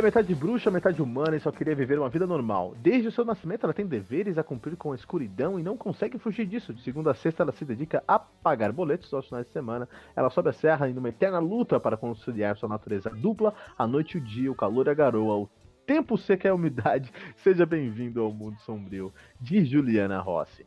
[0.00, 2.74] É metade bruxa, metade humana e só queria viver uma vida normal.
[2.78, 6.18] Desde o seu nascimento, ela tem deveres a cumprir com a escuridão e não consegue
[6.18, 6.72] fugir disso.
[6.72, 9.86] De segunda a sexta, ela se dedica a pagar boletos aos finais de semana.
[10.16, 14.16] Ela sobe a serra em uma eterna luta para conciliar sua natureza dupla, a noite
[14.16, 15.50] e o dia, o calor e a garoa, o
[15.86, 17.12] tempo seco e a umidade.
[17.36, 20.64] Seja bem-vindo ao mundo sombrio, de Juliana Rossi.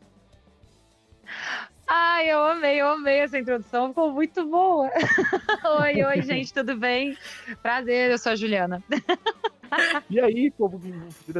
[1.95, 4.89] Ai, eu amei, eu amei essa introdução, ficou muito boa.
[5.79, 7.15] oi, oi, gente, tudo bem?
[7.61, 8.83] Prazer, eu sou a Juliana.
[10.09, 10.81] e aí, povo,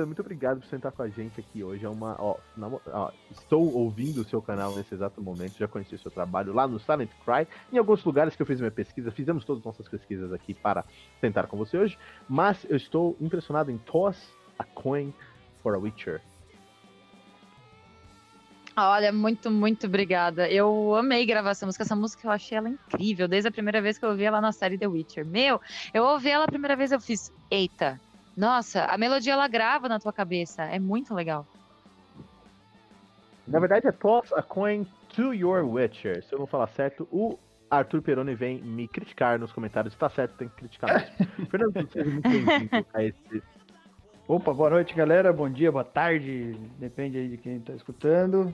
[0.06, 1.84] muito obrigado por sentar com a gente aqui hoje.
[1.84, 5.96] É uma, ó, na, ó, estou ouvindo o seu canal nesse exato momento, já conheci
[5.96, 9.10] o seu trabalho lá no Silent Cry, em alguns lugares que eu fiz minha pesquisa,
[9.10, 10.86] fizemos todas as nossas pesquisas aqui para
[11.20, 11.98] sentar com você hoje,
[12.30, 15.12] mas eu estou impressionado em Toss a Coin
[15.64, 16.22] for a Witcher.
[18.76, 20.50] Olha, muito, muito obrigada.
[20.50, 21.84] Eu amei gravar essa música.
[21.84, 23.28] Essa música eu achei ela incrível.
[23.28, 25.26] Desde a primeira vez que eu ouvi ela na série The Witcher.
[25.26, 25.62] Meu,
[25.94, 28.00] eu ouvi ela a primeira vez eu fiz, eita,
[28.36, 30.64] nossa, a melodia ela grava na tua cabeça.
[30.64, 31.46] É muito legal.
[33.48, 36.24] Na verdade é Toss a Coin to Your Witcher.
[36.24, 37.38] Se eu não falar certo, o
[37.70, 39.94] Arthur Peroni vem me criticar nos comentários.
[39.96, 41.12] Tá certo, tem que criticar
[41.52, 43.44] Fernando, seja muito bem-vindo a esse
[44.26, 45.34] Opa, boa noite, galera.
[45.34, 46.58] Bom dia, boa tarde.
[46.80, 48.54] Depende aí de quem tá escutando.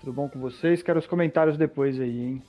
[0.00, 0.82] Tudo bom com vocês?
[0.82, 2.42] Quero os comentários depois aí, hein?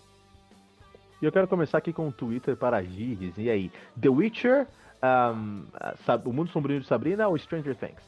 [1.22, 3.34] E eu quero começar aqui com o Twitter para Gires.
[3.38, 4.66] E aí, The Witcher,
[5.04, 5.66] um,
[6.24, 8.02] O Mundo Sombrio de Sabrina ou Stranger Things?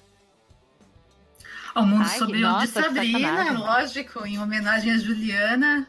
[1.75, 5.87] O Mundo Ai, Sombrio nossa, de Sabrina, lógico, em homenagem a Juliana.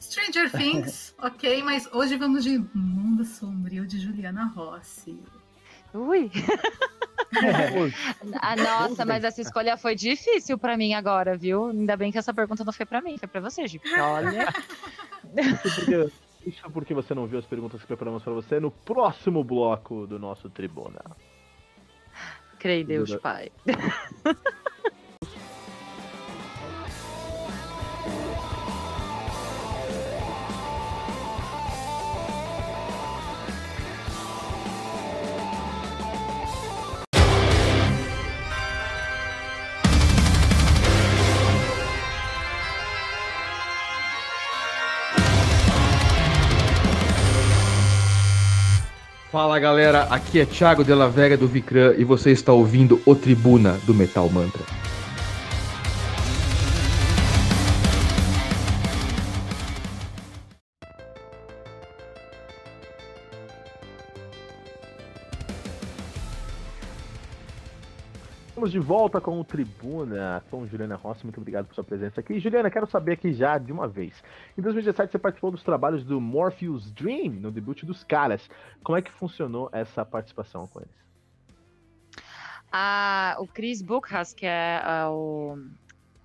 [0.00, 5.18] Stranger Things, ok, mas hoje vamos de Mundo Sombrio de Juliana Rossi.
[5.94, 6.30] Ui!
[8.42, 11.68] ah, nossa, mas essa escolha foi difícil para mim agora, viu?
[11.68, 13.86] Ainda bem que essa pergunta não foi para mim, foi para você, Gico.
[13.98, 14.48] Olha.
[16.46, 20.18] Isso porque você não viu as perguntas que preparamos para você no próximo bloco do
[20.18, 21.00] nosso Tribuna.
[22.58, 23.50] Creio Deus, Pai.
[49.54, 53.78] Fala galera, aqui é Thiago Della Vega do Vicran e você está ouvindo o Tribuna
[53.86, 54.64] do Metal Mantra.
[68.64, 71.22] Estamos de volta com o Tribuna, com Juliana Rossi.
[71.22, 72.40] Muito obrigado por sua presença aqui.
[72.40, 74.24] Juliana, quero saber aqui já de uma vez.
[74.56, 78.48] Em 2017 você participou dos trabalhos do Morpheus Dream, no debut dos caras.
[78.82, 80.94] Como é que funcionou essa participação com eles?
[82.72, 85.58] Ah, o Chris Buchas, que é, o,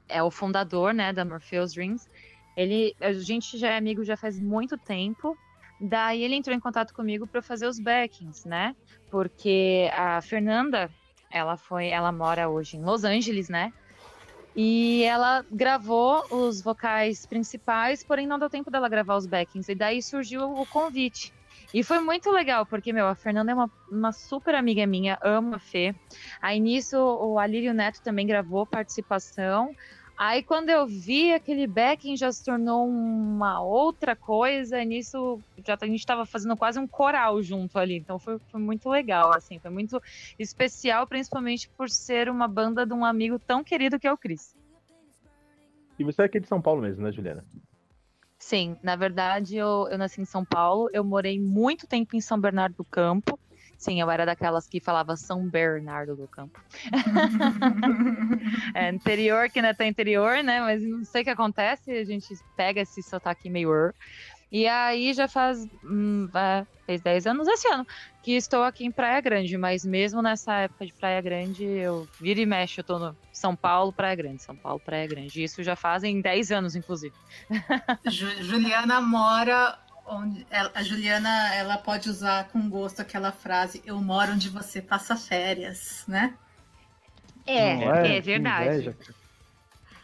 [0.08, 2.10] é o fundador né, da Morpheus Dreams,
[2.56, 5.38] ele, a gente já é amigo já faz muito tempo.
[5.82, 8.74] Daí ele entrou em contato comigo para fazer os backings, né?
[9.12, 10.90] Porque a Fernanda,
[11.30, 13.72] ela foi, ela mora hoje em Los Angeles, né?
[14.56, 19.72] E ela gravou os vocais principais, porém não deu tempo dela gravar os backings.
[19.72, 21.32] E daí surgiu o convite.
[21.72, 25.56] E foi muito legal, porque, meu, a Fernanda é uma, uma super amiga minha, amo
[25.56, 25.94] a Fê.
[26.42, 29.76] Aí nisso o Alírio Neto também gravou participação.
[30.20, 35.86] Aí quando eu vi aquele backing já se tornou uma outra coisa, nisso já a
[35.86, 39.72] gente estava fazendo quase um coral junto ali, então foi, foi, muito legal, assim, foi
[39.72, 40.04] muito
[40.38, 44.54] especial, principalmente por ser uma banda de um amigo tão querido que é o Cris.
[45.98, 47.46] E você é aqui de São Paulo mesmo, né, Juliana?
[48.38, 52.38] Sim, na verdade eu, eu nasci em São Paulo, eu morei muito tempo em São
[52.38, 53.40] Bernardo do Campo,
[53.80, 56.60] Sim, eu era daquelas que falava São Bernardo do Campo.
[58.76, 60.60] é, interior que não é tão interior, né?
[60.60, 62.28] Mas não sei o que acontece, a gente
[62.58, 63.70] pega esse sotaque meio
[64.52, 66.28] e aí já faz hum,
[66.86, 67.86] fez 10 anos esse ano
[68.24, 72.42] que estou aqui em Praia Grande, mas mesmo nessa época de Praia Grande, eu vira
[72.42, 75.42] e mexe, eu tô no São Paulo, Praia Grande, São Paulo, Praia Grande.
[75.42, 77.16] Isso já fazem 10 anos, inclusive.
[78.42, 79.78] Juliana mora
[80.10, 85.16] onde a Juliana ela pode usar com gosto aquela frase eu moro onde você passa
[85.16, 86.36] férias, né?
[87.46, 88.96] É, é, é, verdade.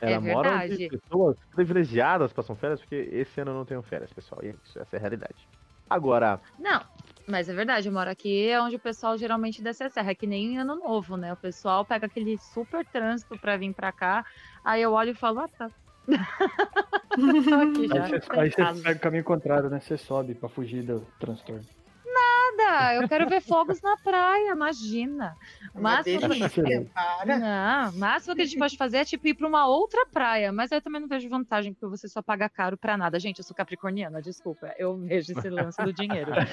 [0.01, 4.11] Ela é mora onde pessoas privilegiadas passam férias, porque esse ano eu não tenho férias,
[4.13, 4.41] pessoal.
[4.43, 5.47] E é isso, essa é a realidade.
[5.89, 6.41] Agora.
[6.59, 6.81] Não,
[7.27, 10.15] mas é verdade, eu moro aqui é onde o pessoal geralmente desce a serra, é
[10.15, 11.33] que nem ano novo, né?
[11.33, 14.25] O pessoal pega aquele super trânsito pra vir pra cá,
[14.63, 15.69] aí eu olho e falo, ah, tá,
[17.61, 18.03] aqui já.
[18.03, 19.79] Aí você, aí você pega o caminho contrário, né?
[19.79, 21.65] Você sobe pra fugir do transtorno.
[22.05, 22.95] Nada!
[22.95, 25.35] Eu quero ver fogos na praia, imagina.
[25.73, 26.87] Mas máximo que...
[27.25, 30.71] Não, máximo que a gente pode fazer é tipo ir pra uma outra praia, mas
[30.71, 33.19] eu também não vejo vantagem, porque você só paga caro pra nada.
[33.19, 34.73] Gente, eu sou capricorniana, desculpa.
[34.77, 36.31] Eu vejo esse lance do dinheiro.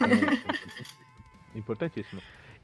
[1.54, 2.22] Importantíssimo.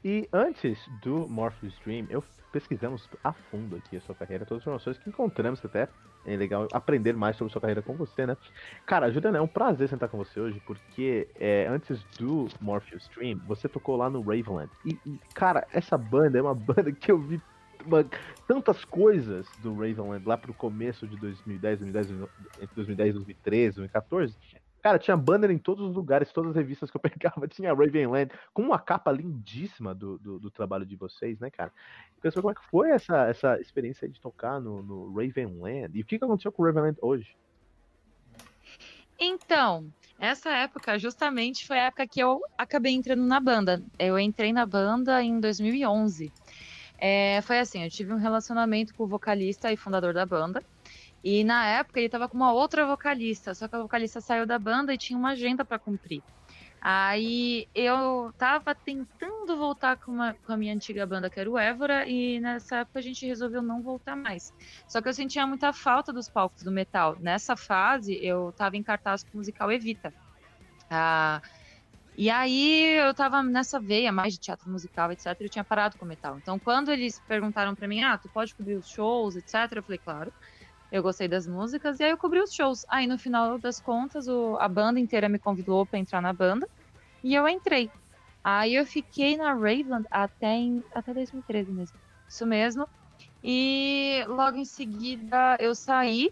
[0.09, 2.23] E antes do Morpheus Dream, eu
[2.53, 5.89] pesquisamos a fundo aqui a sua carreira, todas as informações que encontramos até.
[6.25, 8.37] É legal aprender mais sobre a sua carreira com você, né?
[8.85, 13.37] Cara, Juliana, é um prazer sentar com você hoje, porque é, antes do Morpheus Stream,
[13.45, 14.71] você tocou lá no Ravenland.
[14.85, 17.41] E, e, cara, essa banda é uma banda que eu vi
[17.85, 18.05] uma,
[18.47, 22.29] tantas coisas do Ravenland lá pro começo de 2010, 2010,
[22.61, 24.37] entre 2010 e 2013, 2014
[24.87, 28.31] Cara, tinha banner em todos os lugares, todas as revistas que eu pegava, tinha Ravenland,
[28.53, 31.73] com uma capa lindíssima do, do, do trabalho de vocês, né, cara?
[32.23, 35.91] Saber como é que foi essa, essa experiência de tocar no, no Ravenland.
[35.93, 37.35] E o que, que aconteceu com o Ravenland hoje?
[39.19, 43.83] Então, essa época justamente foi a época que eu acabei entrando na banda.
[43.99, 46.31] Eu entrei na banda em 2011.
[46.97, 50.63] É, foi assim, eu tive um relacionamento com o vocalista e fundador da banda.
[51.29, 54.57] E na época ele tava com uma outra vocalista, só que a vocalista saiu da
[54.57, 56.23] banda e tinha uma agenda para cumprir.
[56.79, 61.57] Aí eu tava tentando voltar com, uma, com a minha antiga banda, que era o
[61.57, 64.53] Évora, e nessa época a gente resolveu não voltar mais.
[64.87, 67.17] Só que eu sentia muita falta dos palcos do metal.
[67.19, 70.13] Nessa fase eu tava em cartaz com o musical Evita.
[70.89, 71.41] Ah,
[72.15, 75.35] e aí eu tava nessa veia mais de teatro musical, etc.
[75.41, 76.37] Eu tinha parado com o metal.
[76.37, 79.73] Então quando eles perguntaram para mim, ah, tu pode cobrir os shows, etc.
[79.75, 80.31] Eu falei, claro.
[80.91, 82.85] Eu gostei das músicas e aí eu cobri os shows.
[82.89, 86.67] Aí no final das contas, o, a banda inteira me convidou para entrar na banda
[87.23, 87.91] e eu entrei.
[88.43, 91.99] Aí eu fiquei na Raveland até, em, até 2013 mesmo.
[92.27, 92.87] Isso mesmo.
[93.43, 96.29] E logo em seguida eu saí.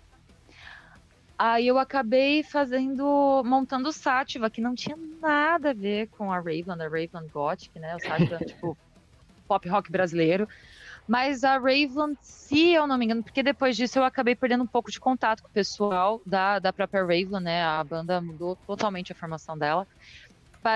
[1.37, 6.37] Aí eu acabei fazendo, montando o Sativa, que não tinha nada a ver com a
[6.37, 7.93] Raveland, a Raveland Gothic, né?
[7.95, 8.77] O Sativa, tipo,
[9.45, 10.47] pop rock brasileiro.
[11.07, 14.67] Mas a Raveland, se eu não me engano, porque depois disso eu acabei perdendo um
[14.67, 17.63] pouco de contato com o pessoal da, da própria Raveland, né?
[17.63, 19.87] A banda mudou totalmente a formação dela.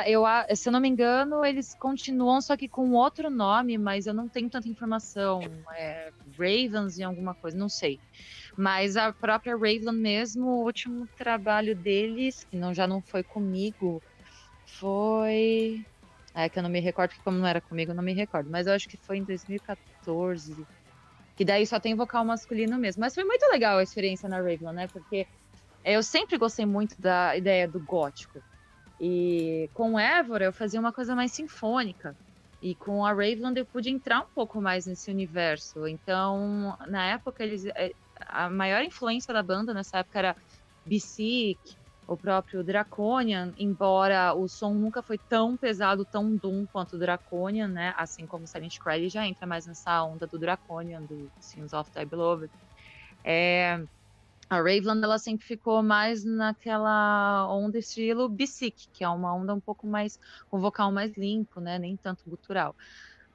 [0.05, 0.23] Eu,
[0.55, 4.29] se eu não me engano, eles continuam, só que com outro nome, mas eu não
[4.29, 5.41] tenho tanta informação.
[5.75, 7.99] É, Ravens e alguma coisa, não sei.
[8.55, 14.03] Mas a própria Raveland mesmo, o último trabalho deles, que não, já não foi comigo,
[14.79, 15.87] foi.
[16.35, 18.49] É que eu não me recordo, porque como não era comigo, eu não me recordo.
[18.51, 20.65] Mas eu acho que foi em 2014 14.
[21.35, 23.01] Que daí só tem vocal masculino mesmo.
[23.01, 24.87] Mas foi muito legal a experiência na Raveland, né?
[24.87, 25.25] Porque
[25.83, 28.39] eu sempre gostei muito da ideia do gótico.
[28.99, 32.15] E com o Évora eu fazia uma coisa mais sinfônica.
[32.61, 35.87] E com a Raveland eu pude entrar um pouco mais nesse universo.
[35.87, 37.93] Então, na época, eles, é,
[38.27, 40.35] a maior influência da banda nessa época era
[40.85, 41.77] Bisic,
[42.09, 47.68] o próprio Draconian, embora o som nunca foi tão pesado, tão doom quanto o Draconian,
[47.68, 47.94] né?
[47.97, 51.92] Assim como Silent Cry, ele já entra mais nessa onda do Draconian, do Sins of
[51.92, 52.51] the Beloved.
[53.23, 53.75] É,
[54.49, 59.61] a Raveland, ela sempre ficou mais naquela onda estilo Bisic, que é uma onda um
[59.61, 60.18] pouco mais,
[60.49, 61.78] com vocal mais limpo, né?
[61.78, 62.75] Nem tanto gutural.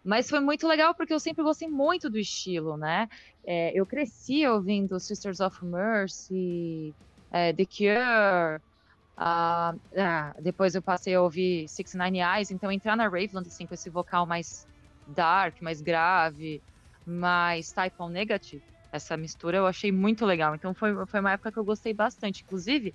[0.04, 3.09] Mas foi muito legal porque eu sempre gostei muito do estilo, né?
[3.47, 6.95] É, eu cresci ouvindo Sisters of Mercy,
[7.35, 8.61] é, The Cure.
[9.17, 13.67] Uh, uh, depois eu passei a ouvir Six Nine Eyes, então entrar na Raveland assim,
[13.67, 14.67] com esse vocal mais
[15.07, 16.62] dark, mais grave,
[17.07, 18.62] mais type on negative,
[18.93, 20.55] essa mistura eu achei muito legal.
[20.55, 22.43] Então foi, foi uma época que eu gostei bastante.
[22.43, 22.95] Inclusive,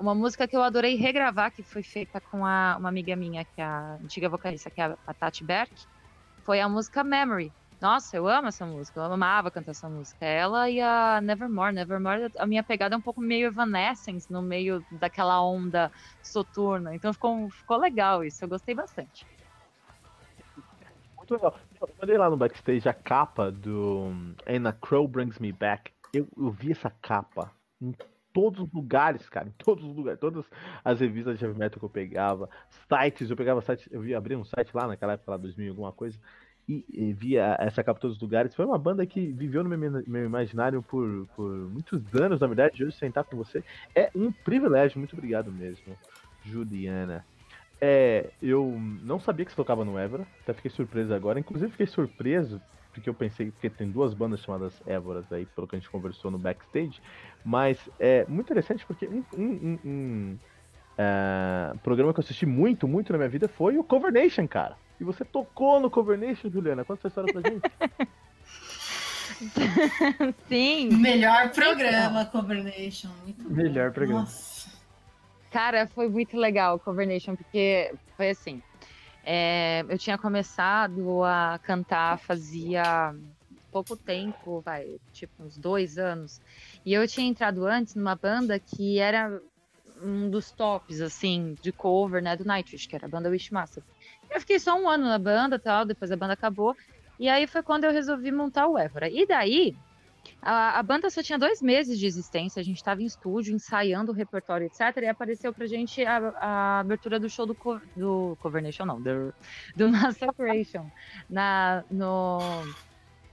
[0.00, 3.60] uma música que eu adorei regravar, que foi feita com a, uma amiga minha, que
[3.60, 5.72] é a antiga vocalista, que é a Tati Berk,
[6.44, 7.52] foi a música Memory,
[7.84, 10.24] nossa, eu amo essa música, eu amava cantar essa música.
[10.24, 11.74] Ela e a Nevermore.
[11.74, 16.94] Nevermore, a minha pegada é um pouco meio Evanescence, no meio daquela onda soturna.
[16.94, 19.26] Então ficou, ficou legal isso, eu gostei bastante.
[21.14, 21.58] Muito legal.
[21.78, 24.06] Eu mandei lá no backstage a capa do
[24.48, 25.92] And a Crow Brings Me Back.
[26.14, 27.94] Eu, eu vi essa capa em
[28.32, 30.46] todos os lugares, cara, em todos os lugares, todas
[30.82, 32.48] as revistas de heavy metal que eu pegava,
[32.88, 35.92] sites, eu pegava sites, eu vi abrir um site lá naquela época, lá 2000 alguma
[35.92, 36.18] coisa,
[36.68, 38.54] e, via essa capa todos os lugares.
[38.54, 42.84] Foi uma banda que viveu no meu, meu imaginário por, por muitos anos, na verdade.
[42.84, 43.62] Hoje sentar com você
[43.94, 44.98] é um privilégio.
[44.98, 45.96] Muito obrigado mesmo,
[46.44, 47.24] Juliana.
[47.80, 51.38] É, eu não sabia que você tocava no Évora, até fiquei surpreso agora.
[51.38, 52.60] Inclusive, fiquei surpreso
[52.94, 56.30] porque eu pensei que tem duas bandas chamadas Évoras aí, pelo que a gente conversou
[56.30, 57.00] no backstage.
[57.44, 60.38] Mas é muito interessante porque um, um, um, um
[60.96, 64.76] uh, programa que eu assisti muito, muito na minha vida foi o Cover Nation, cara.
[65.00, 66.84] E você tocou no Cover Nation, Juliana.
[66.84, 67.70] Conta essa história pra gente.
[70.48, 70.88] Sim.
[70.96, 73.10] Melhor programa, Cover Nation.
[73.24, 74.20] Muito Melhor programa.
[74.20, 74.68] Nossa.
[75.50, 78.62] Cara, foi muito legal o Cover Nation, porque foi assim.
[79.24, 83.14] É, eu tinha começado a cantar fazia
[83.72, 86.40] pouco tempo, vai, tipo uns dois anos.
[86.84, 89.40] E eu tinha entrado antes numa banda que era
[90.02, 93.82] um dos tops, assim, de cover, né, do Nightwish, que era a banda Wishmaster.
[94.34, 96.76] Eu fiquei só um ano na banda tal, depois a banda acabou.
[97.20, 99.08] E aí foi quando eu resolvi montar o Évora.
[99.08, 99.76] E daí,
[100.42, 104.10] a, a, banda só tinha dois meses de existência, a gente estava em estúdio, ensaiando
[104.10, 105.02] o repertório, etc.
[105.02, 109.00] E apareceu pra gente a, a abertura do show do, co, do Cover Nation, não,
[109.00, 109.32] do,
[109.76, 110.90] do Massacration,
[111.30, 112.40] na, no,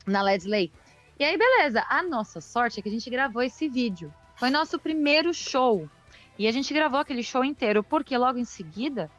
[0.05, 0.71] na Let's Lay.
[1.17, 1.83] E aí, beleza.
[1.89, 4.13] A nossa sorte é que a gente gravou esse vídeo.
[4.35, 5.89] Foi nosso primeiro show.
[6.37, 9.09] E a gente gravou aquele show inteiro, porque logo em seguida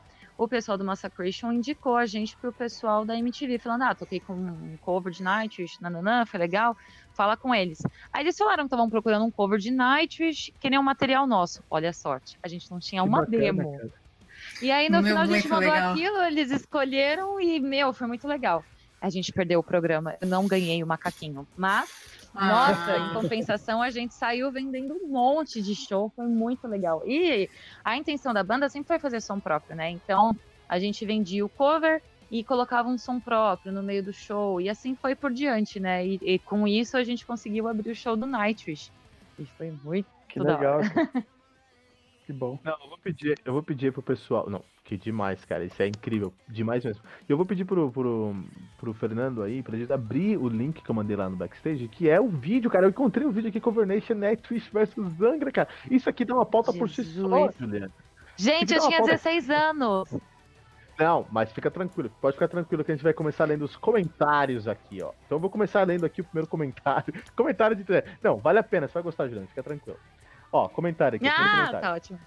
[0.44, 4.34] o pessoal do Massacration indicou a gente pro pessoal da MTV, falando: ah, toquei com
[4.34, 6.76] um cover de Nightwish, nananã, foi legal,
[7.14, 7.82] fala com eles.
[8.12, 11.62] Aí eles falaram que estavam procurando um cover de Nightwish, que nem um material nosso.
[11.70, 13.72] Olha a sorte, a gente não tinha uma bacana, demo.
[13.78, 13.90] Cara.
[14.60, 15.92] E aí no meu, final a gente mandou legal.
[15.92, 18.64] aquilo, eles escolheram e, meu, foi muito legal.
[19.00, 22.48] A gente perdeu o programa, eu não ganhei o macaquinho, mas ah.
[22.48, 27.02] Nossa, em compensação, a gente saiu vendendo um monte de show, foi muito legal.
[27.06, 27.48] E
[27.84, 29.90] a intenção da banda sempre foi fazer som próprio, né?
[29.90, 30.34] Então,
[30.68, 34.70] a gente vendia o cover e colocava um som próprio no meio do show, e
[34.70, 36.06] assim foi por diante, né?
[36.06, 38.90] E, e com isso a gente conseguiu abrir o show do Nightwish.
[39.38, 40.80] E foi muito que legal.
[42.32, 42.58] que bom.
[42.64, 44.48] Não, eu vou pedir, eu vou pedir pro pessoal.
[44.48, 45.64] Não, que demais, cara.
[45.64, 46.32] Isso é incrível.
[46.48, 47.02] Demais mesmo.
[47.28, 48.34] E eu vou pedir pro, pro,
[48.78, 52.08] pro Fernando aí, pra gente abrir o link que eu mandei lá no backstage, que
[52.08, 52.86] é o vídeo, cara.
[52.86, 54.34] Eu encontrei um vídeo aqui, Cover Nation, né?
[54.36, 55.68] Twitch versus Zangra, cara.
[55.90, 56.96] Isso aqui dá uma pauta Jesus.
[56.96, 57.92] por si só, Juliana.
[58.36, 59.12] Gente, eu tinha pauta...
[59.12, 60.16] 16 anos.
[60.98, 62.10] Não, mas fica tranquilo.
[62.20, 65.12] Pode ficar tranquilo que a gente vai começar lendo os comentários aqui, ó.
[65.26, 67.12] Então eu vou começar lendo aqui o primeiro comentário.
[67.34, 67.84] comentário de.
[68.22, 69.46] Não, vale a pena, você vai gostar, Juliana.
[69.48, 69.98] Fica tranquilo.
[70.52, 71.26] Ó, comentário aqui.
[71.26, 71.80] Ah, comentário.
[71.80, 72.20] tá ótimo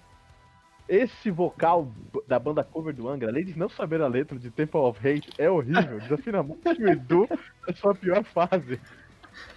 [0.88, 1.92] esse vocal
[2.26, 5.28] da banda cover do Angra, além de não saber a letra de Temple of Hate,
[5.38, 5.98] é horrível.
[6.00, 7.28] Desafina muito o Edu
[7.66, 8.80] na sua pior fase.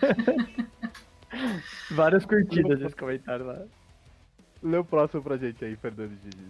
[1.92, 3.62] Várias curtidas nesse comentário lá.
[4.62, 6.48] Lê o próximo pra gente aí, Fernando Gigi.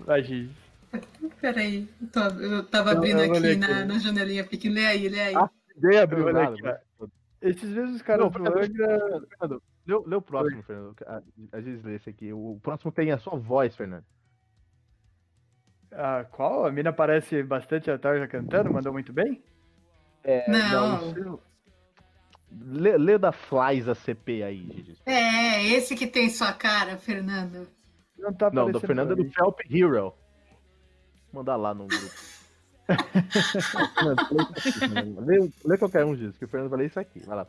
[0.00, 0.50] Vai, Gigi.
[1.40, 4.74] Peraí, eu, tô, eu tava abrindo eu, eu aqui, na, na, janelinha pequena.
[4.76, 5.36] Lê aí, lê aí.
[5.36, 6.82] Ah, dei abriu nada.
[7.42, 9.28] Esses mesmos caras não, do Angra...
[9.38, 10.62] Fernando, Lê, lê o próximo, Oi.
[10.62, 10.96] Fernando.
[11.50, 12.30] Às vezes lê esse aqui.
[12.32, 14.04] O próximo tem a sua voz, Fernando.
[15.90, 16.66] Ah, qual?
[16.66, 19.42] A mina parece bastante a Tarja cantando, mandou muito bem?
[20.22, 21.12] É, não.
[21.12, 21.40] não
[22.50, 24.96] lê, lê, da Flies ACP aí, Gigi.
[25.06, 27.66] É, esse que tem sua cara, Fernando.
[28.18, 30.12] Não, tá não do Fernando é do Felp Hero.
[31.32, 32.27] Vou mandar lá no grupo
[35.26, 37.20] lê, lê, qualquer um disso, que o Fernando vai ler isso aqui.
[37.20, 37.46] Vai lá,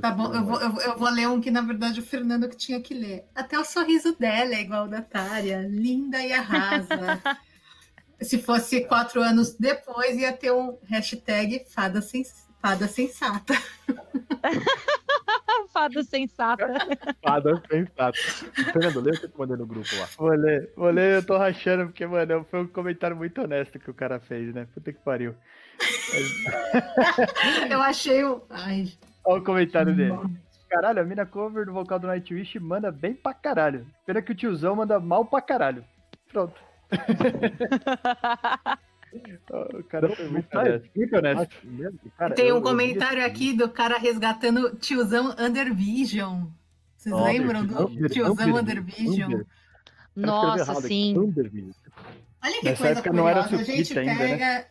[0.00, 2.56] Tá bom, eu vou, eu, eu vou ler um que na verdade o Fernando que
[2.56, 3.24] tinha que ler.
[3.34, 7.20] Até o sorriso dela é igual da Tária, linda e arrasa.
[8.20, 13.54] Se fosse quatro anos depois, ia ter um hashtag fada, sens fada sensata.
[15.72, 16.66] Fada sensata.
[17.22, 18.18] Fada sensata.
[18.72, 20.08] Fernando, lê o que eu mandei no grupo lá.
[20.16, 23.90] Vou ler, vou ler, eu tô rachando, porque, mano, foi um comentário muito honesto que
[23.90, 24.66] o cara fez, né?
[24.72, 25.34] Puta que pariu.
[27.70, 28.42] eu achei o.
[28.48, 28.90] Ai.
[29.22, 30.18] Olha o comentário dele.
[30.70, 33.86] Caralho, a mina cover do vocal do Nightwish manda bem pra caralho.
[34.06, 35.84] Pena que o tiozão manda mal pra caralho.
[36.32, 36.58] Pronto.
[39.74, 40.90] O cara foi muito honesto.
[40.94, 41.56] Muito honesto.
[42.16, 46.46] Cara, Tem um eu, comentário eu aqui do cara resgatando tiozão Undervision.
[46.96, 49.42] Vocês oh, lembram do tiozão Undervision?
[50.14, 51.14] Nossa, sim.
[51.16, 53.56] Olha que Nessa coisa curiosa.
[53.56, 54.10] A gente pega.
[54.10, 54.66] Ainda, né?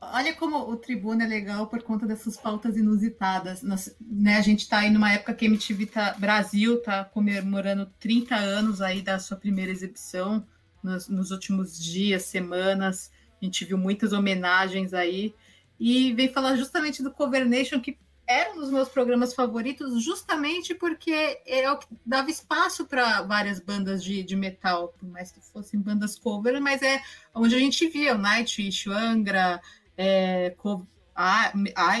[0.00, 3.62] Olha como o Tribuna é legal por conta dessas pautas inusitadas.
[3.62, 7.86] Nós, né, a gente está aí numa época que a MTV tá, Brasil está comemorando
[7.98, 10.46] 30 anos aí da sua primeira exibição
[10.82, 13.10] nos, nos últimos dias, semanas.
[13.40, 15.34] A gente viu muitas homenagens aí.
[15.78, 17.96] E vem falar justamente do Cover Nation, que
[18.30, 23.58] era um dos meus programas favoritos, justamente porque é o que dava espaço para várias
[23.58, 27.02] bandas de, de metal, por mais que fossem bandas cover, mas é
[27.34, 29.60] onde a gente via o Nightwish, o Angra,
[29.98, 30.54] é,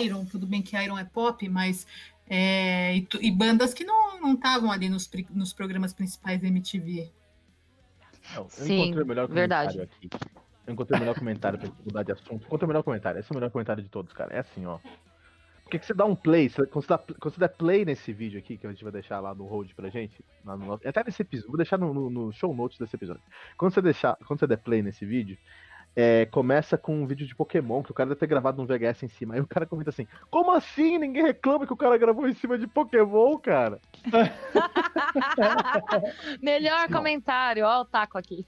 [0.00, 1.84] Iron, tudo bem que Iron é pop, mas
[2.28, 7.10] é, e, e, bandas que não estavam ali nos, nos programas principais da MTV.
[8.36, 9.80] Não, eu Sim, encontrei o melhor verdade.
[9.80, 10.08] aqui.
[10.66, 12.46] Eu encontrei o melhor comentário pra gente mudar de assunto.
[12.46, 13.18] Encontrei o melhor comentário.
[13.18, 14.34] Esse é o melhor comentário de todos, cara.
[14.34, 14.78] É assim, ó.
[15.64, 16.50] Por que, que você dá um play?
[16.50, 19.20] Quando você, dá, quando você der play nesse vídeo aqui, que a gente vai deixar
[19.20, 22.10] lá no hold pra gente, lá no nosso, até nesse episódio, vou deixar no, no,
[22.10, 23.22] no, show notes desse episódio.
[23.56, 25.38] Quando você, deixar, quando você der play nesse vídeo,
[25.94, 29.04] é, começa com um vídeo de Pokémon, que o cara deve ter gravado um VHS
[29.04, 29.34] em cima.
[29.34, 30.98] Aí o cara comenta assim: Como assim?
[30.98, 33.80] Ninguém reclama que o cara gravou em cima de Pokémon, cara.
[36.42, 36.98] Melhor Não.
[36.98, 38.44] comentário, ó, o taco aqui.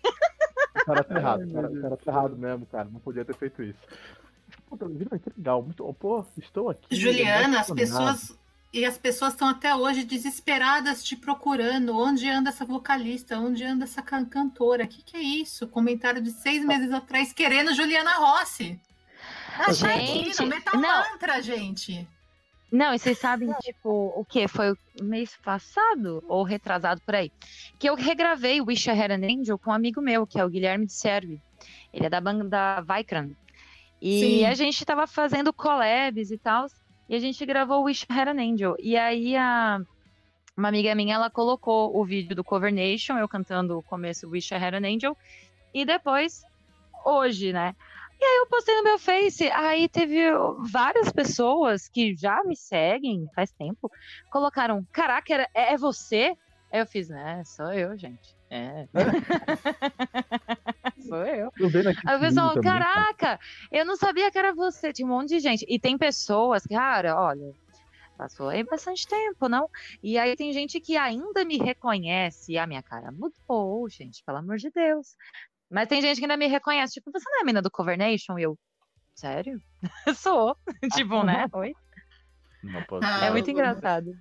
[0.74, 2.88] O cara tá errado, o cara, o cara tá errado mesmo, cara.
[2.90, 3.80] Não podia ter feito isso.
[4.66, 5.62] Puta, que legal.
[5.62, 6.94] Muito, pô, estou aqui.
[6.94, 8.38] Juliana, as pessoas
[8.72, 11.96] e as pessoas estão até hoje desesperadas te procurando.
[11.96, 13.38] Onde anda essa vocalista?
[13.38, 14.84] Onde anda essa can cantora?
[14.84, 15.68] O que, que é isso?
[15.68, 18.80] Comentário de seis meses atrás querendo Juliana Rossi.
[19.58, 21.12] Ah, gente, metal não.
[21.12, 22.08] mantra, gente.
[22.72, 24.48] Não, e vocês sabem, tipo, o que?
[24.48, 27.30] Foi o mês passado ou retrasado por aí?
[27.78, 30.48] Que eu regravei Wish I Had an Angel com um amigo meu, que é o
[30.48, 31.38] Guilherme de Servi.
[31.92, 33.30] Ele é da banda Vaikran.
[34.00, 34.46] E Sim.
[34.46, 36.66] a gente tava fazendo collabs e tal.
[37.10, 38.74] E a gente gravou Wish I Had an Angel.
[38.78, 39.78] E aí a
[40.56, 44.52] uma amiga minha, ela colocou o vídeo do Cover Nation, eu cantando o começo Wish
[44.52, 45.16] I Had an Angel.
[45.74, 46.42] E depois,
[47.04, 47.74] hoje, né?
[48.22, 50.30] E aí eu postei no meu Face, aí teve
[50.70, 53.90] várias pessoas que já me seguem faz tempo,
[54.30, 56.36] colocaram, caraca, era, é, é você?
[56.72, 58.36] Aí eu fiz, né, sou eu, gente.
[58.48, 58.86] É.
[61.08, 61.50] Sou eu.
[62.06, 63.40] Aí o pessoal, caraca,
[63.72, 64.92] eu não sabia que era você.
[64.92, 65.66] Tinha um monte de gente.
[65.68, 67.52] E tem pessoas que, cara, olha,
[68.16, 69.68] passou aí bastante tempo, não?
[70.02, 72.52] E aí tem gente que ainda me reconhece.
[72.52, 75.16] E a minha cara mudou, gente, pelo amor de Deus.
[75.72, 76.92] Mas tem gente que ainda me reconhece.
[76.92, 78.38] Tipo, você não é a mina do Cover Nation?
[78.38, 78.58] E eu,
[79.14, 79.58] sério?
[80.14, 80.54] Sou.
[80.94, 81.46] tipo, né?
[81.54, 81.72] Oi?
[83.22, 84.12] é muito engraçado.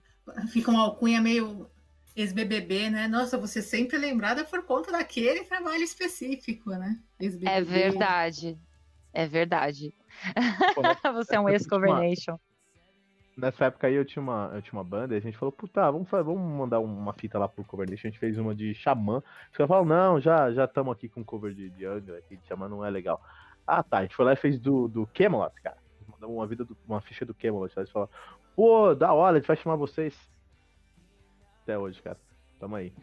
[0.47, 1.69] Fica uma alcunha meio
[2.15, 3.07] ex-BBB, né?
[3.07, 6.97] Nossa, você sempre lembrada por conta daquele trabalho específico, né?
[7.49, 8.57] É verdade.
[9.13, 9.93] É verdade.
[11.13, 12.39] você é um ex-Covernation.
[13.37, 15.89] Nessa época aí eu tinha uma, eu tinha uma banda e a gente falou, puta,
[15.89, 18.07] vamos, vamos mandar uma fita lá pro Covernation.
[18.07, 19.23] A gente fez uma de Xamã.
[19.49, 22.47] Os caras falaram, não, já já estamos aqui com cover de, de Angra, aqui de
[22.47, 23.21] Xamã não é legal.
[23.65, 23.99] Ah, tá.
[23.99, 25.77] A gente foi lá e fez do, do Camelot, cara.
[26.07, 27.73] Mandamos uma, vida do, uma ficha do Camelot.
[27.77, 28.11] Eles falaram,
[28.55, 30.13] pô, da hora, a gente vai chamar vocês
[31.63, 32.17] até hoje, cara.
[32.59, 32.93] Tamo aí.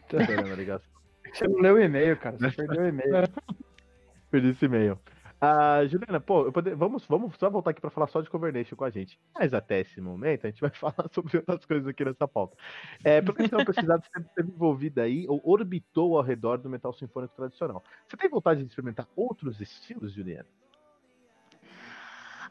[1.33, 2.37] Você não leu o e-mail, cara.
[2.37, 3.11] Você perdeu o e-mail.
[4.31, 4.99] Perdi esse e-mail.
[5.41, 8.83] Ah, Juliana, pô, poder, vamos, vamos só voltar aqui para falar só de Covernation com
[8.83, 9.17] a gente.
[9.33, 12.57] Mas até esse momento a gente vai falar sobre outras coisas aqui nessa pauta.
[13.03, 16.91] É, pelo que estão pesquisado, você esteve envolvida aí, ou orbitou ao redor do metal
[16.91, 17.81] sinfônico tradicional.
[18.05, 20.47] Você tem vontade de experimentar outros estilos, Juliana?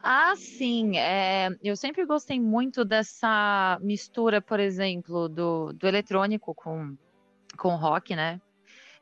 [0.03, 0.97] Ah, sim.
[0.97, 6.97] É, eu sempre gostei muito dessa mistura, por exemplo, do, do eletrônico com,
[7.59, 8.41] com rock, né?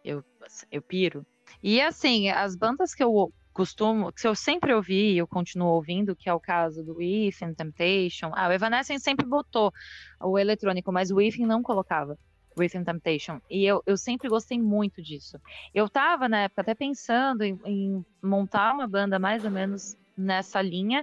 [0.05, 0.25] Eu,
[0.73, 1.25] eu piro.
[1.63, 6.15] E assim, as bandas que eu costumo, que eu sempre ouvi e eu continuo ouvindo,
[6.15, 8.31] que é o caso do Within, Temptation.
[8.35, 9.73] Ah, o Evanescence sempre botou
[10.21, 12.19] o eletrônico, mas o Within não colocava.
[12.59, 13.41] Within Temptation.
[13.51, 15.41] E eu, eu sempre gostei muito disso.
[15.75, 20.61] Eu tava, na época, até pensando em, em montar uma banda mais ou menos nessa
[20.61, 21.03] linha,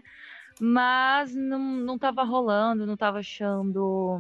[0.62, 4.20] mas não, não tava rolando, não tava achando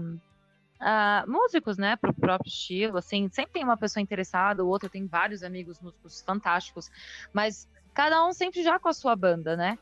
[0.82, 5.06] uh, músicos, né, pro próprio estilo, assim, sempre tem uma pessoa interessada, o outro tem
[5.06, 6.90] vários amigos músicos fantásticos,
[7.32, 9.78] mas cada um sempre já com a sua banda, né?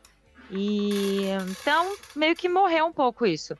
[0.49, 3.55] E então meio que morreu um pouco isso.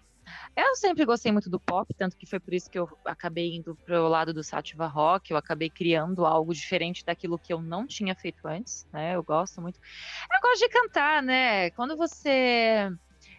[0.55, 3.75] Eu sempre gostei muito do pop, tanto que foi por isso que eu acabei indo
[3.85, 7.87] para o lado do Sativa Rock, eu acabei criando algo diferente daquilo que eu não
[7.87, 9.15] tinha feito antes, né?
[9.15, 9.79] Eu gosto muito.
[10.33, 11.69] Eu gosto de cantar, né?
[11.71, 12.89] Quando você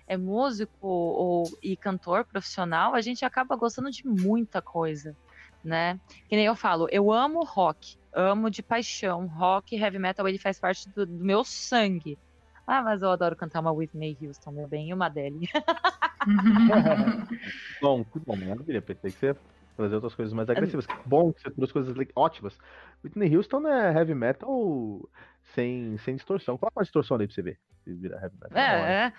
[0.07, 5.15] é músico ou e cantor profissional, a gente acaba gostando de muita coisa,
[5.63, 6.01] né?
[6.29, 9.27] Que nem eu falo, eu amo rock, amo de paixão.
[9.27, 12.19] Rock, heavy metal, ele faz parte do, do meu sangue.
[12.67, 15.49] Ah, mas eu adoro cantar uma Whitney Houston, meu bem, e uma Adele.
[17.81, 18.81] bom, que bom, maravilha.
[18.81, 19.37] Pensei que você ia
[19.77, 20.87] trazer outras coisas mais agressivas.
[20.87, 22.57] Que bom que você trouxe coisas ótimas.
[23.05, 25.09] Whitney Houston é heavy metal
[25.55, 26.57] sem, sem distorção.
[26.57, 27.59] Coloca uma distorção ali pra você ver.
[27.85, 28.59] Vira heavy metal.
[28.59, 29.13] É, é.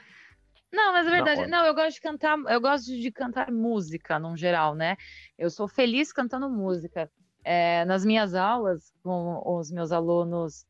[0.72, 1.48] Não, mas é verdade.
[1.48, 4.98] Não, eu gosto de cantar, eu gosto de cantar música, no geral, né?
[5.38, 7.12] Eu sou feliz cantando música.
[7.44, 10.66] É, nas minhas aulas, com os meus alunos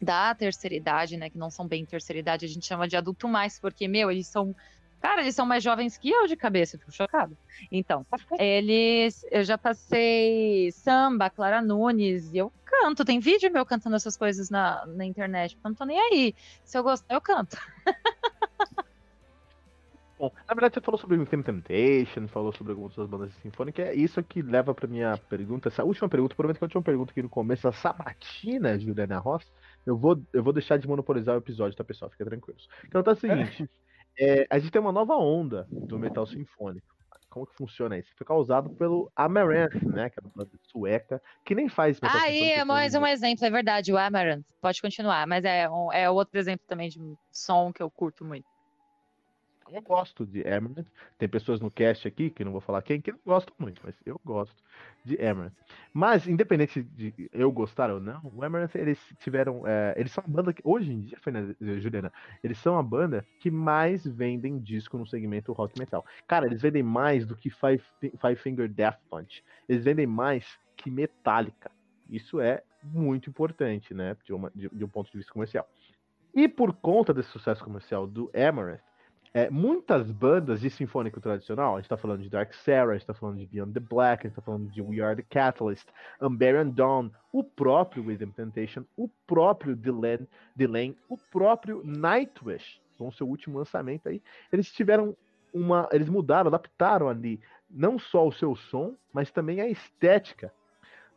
[0.00, 3.28] da terceira idade, né, que não são bem terceira idade, a gente chama de adulto
[3.28, 4.54] mais, porque, meu, eles são
[5.02, 7.36] Cara, eles são mais jovens que eu de cabeça, fico chocado.
[7.72, 8.06] Então,
[8.38, 9.26] eles.
[9.32, 13.04] Eu já passei samba, Clara Nunes, e eu canto.
[13.04, 16.34] Tem vídeo meu cantando essas coisas na, na internet, porque eu não tô nem aí.
[16.62, 17.58] Se eu gostar, eu canto.
[20.22, 23.88] Bom, na verdade você falou sobre o Infame Temptation, falou sobre algumas outras bandas sinfônicas,
[23.88, 26.84] é isso que leva pra minha pergunta, essa última pergunta, provavelmente que eu tinha uma
[26.84, 29.44] pergunta aqui no começo, a sabatina, Juliana Ross,
[29.84, 32.08] eu vou, eu vou deixar de monopolizar o episódio, tá pessoal?
[32.08, 32.68] Fica tranquilos.
[32.86, 33.68] Então tá o seguinte,
[34.16, 36.86] é, a gente tem uma nova onda do metal sinfônico.
[37.28, 38.10] Como que funciona isso?
[38.16, 40.08] Foi causado pelo Amaranth, né?
[40.08, 43.50] Que é uma banda sueca, que nem faz metal Aí, é mais um exemplo, é
[43.50, 44.44] verdade, o Amaranth.
[44.60, 47.00] Pode continuar, mas é, um, é outro exemplo também de
[47.32, 48.51] som que eu curto muito
[49.72, 50.86] eu gosto de Amaranth.
[51.18, 53.94] Tem pessoas no cast aqui, que não vou falar quem, que não gostam muito, mas
[54.04, 54.62] eu gosto
[55.04, 55.54] de Amaranth.
[55.92, 59.66] Mas, independente de eu gostar ou não, o Amaranth, eles tiveram.
[59.66, 61.18] É, eles são a banda que, hoje em dia,
[61.80, 66.04] Juliana, eles são a banda que mais vendem disco no segmento rock metal.
[66.26, 69.42] Cara, eles vendem mais do que Five, Five Finger Death Punch.
[69.68, 71.70] Eles vendem mais que Metallica.
[72.10, 74.16] Isso é muito importante, né?
[74.24, 75.68] De, uma, de, de um ponto de vista comercial.
[76.34, 78.80] E por conta desse sucesso comercial do Amaranth,
[79.34, 83.06] é, muitas bandas de sinfônico tradicional, a gente tá falando de Dark Sarah, a gente
[83.06, 85.88] tá falando de Beyond the Black, a gente tá falando de We Are the Catalyst,
[86.20, 93.26] Unburied Dawn, o próprio Rhythm Temptation, o próprio Delane, Delane o próprio Nightwish, com seu
[93.26, 95.16] último lançamento aí, eles tiveram
[95.52, 95.88] uma.
[95.92, 97.40] Eles mudaram, adaptaram ali
[97.70, 100.52] não só o seu som, mas também a estética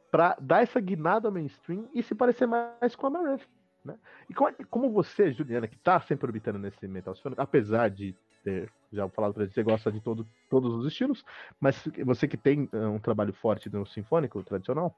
[0.10, 3.44] para dar essa guinada ao mainstream e se parecer mais com a Amaranth.
[3.86, 3.96] Né?
[4.28, 8.70] E como, como você, Juliana, que está sempre orbitando nesse metal sinfônico, apesar de ter
[8.92, 11.24] já falado para você, gosta de todo, todos os estilos,
[11.60, 14.96] mas você que tem uh, um trabalho forte no sinfônico tradicional,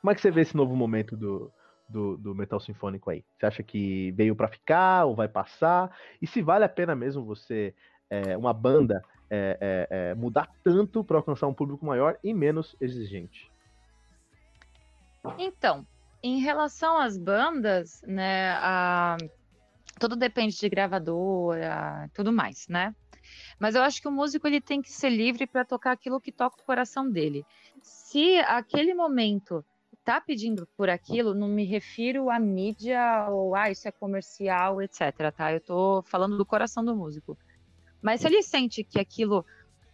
[0.00, 1.52] como é que você vê esse novo momento do,
[1.86, 3.22] do, do metal sinfônico aí?
[3.38, 5.94] Você acha que veio para ficar ou vai passar?
[6.22, 7.74] E se vale a pena mesmo você,
[8.08, 13.50] é, uma banda, é, é, mudar tanto para alcançar um público maior e menos exigente?
[15.38, 15.86] Então,
[16.22, 19.16] em relação às bandas, né, a...
[19.98, 22.94] tudo depende de gravadora, tudo mais, né?
[23.58, 26.32] Mas eu acho que o músico ele tem que ser livre para tocar aquilo que
[26.32, 27.44] toca o coração dele.
[27.82, 29.64] Se aquele momento
[30.04, 35.32] tá pedindo por aquilo, não me refiro à mídia ou ah, isso é comercial, etc,
[35.36, 35.52] tá?
[35.52, 37.36] Eu tô falando do coração do músico.
[38.02, 39.44] Mas se ele sente que aquilo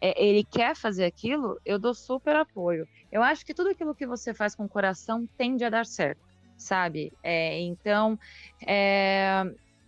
[0.00, 2.86] é, ele quer fazer aquilo, eu dou super apoio.
[3.10, 6.20] Eu acho que tudo aquilo que você faz com o coração tende a dar certo,
[6.56, 7.12] sabe?
[7.22, 8.18] É, então,
[8.66, 9.42] é,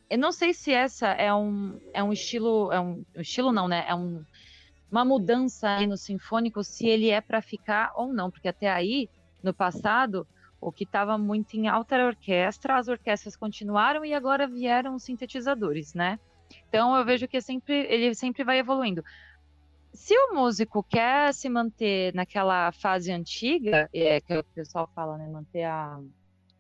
[0.09, 3.69] eu não sei se essa é um, é um estilo, é um, um estilo não,
[3.69, 3.85] né?
[3.87, 4.25] É um,
[4.91, 9.09] uma mudança aí no sinfônico, se ele é para ficar ou não, porque até aí,
[9.43, 10.27] no passado,
[10.61, 14.95] o que estava muito em alta era a orquestra, as orquestras continuaram e agora vieram
[14.95, 16.19] os sintetizadores, né?
[16.69, 19.05] Então eu vejo que é sempre, ele sempre vai evoluindo
[19.93, 25.27] se o músico quer se manter naquela fase antiga, é, que o pessoal fala, né,
[25.29, 26.01] manter a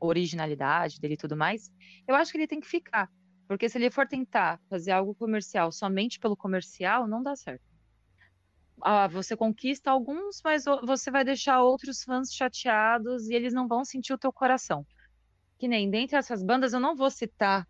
[0.00, 1.70] originalidade dele e tudo mais,
[2.06, 3.10] eu acho que ele tem que ficar.
[3.46, 7.62] Porque se ele for tentar fazer algo comercial somente pelo comercial, não dá certo.
[8.80, 13.84] Ah, você conquista alguns, mas você vai deixar outros fãs chateados e eles não vão
[13.84, 14.86] sentir o teu coração.
[15.58, 17.66] Que nem dentre essas bandas, eu não vou citar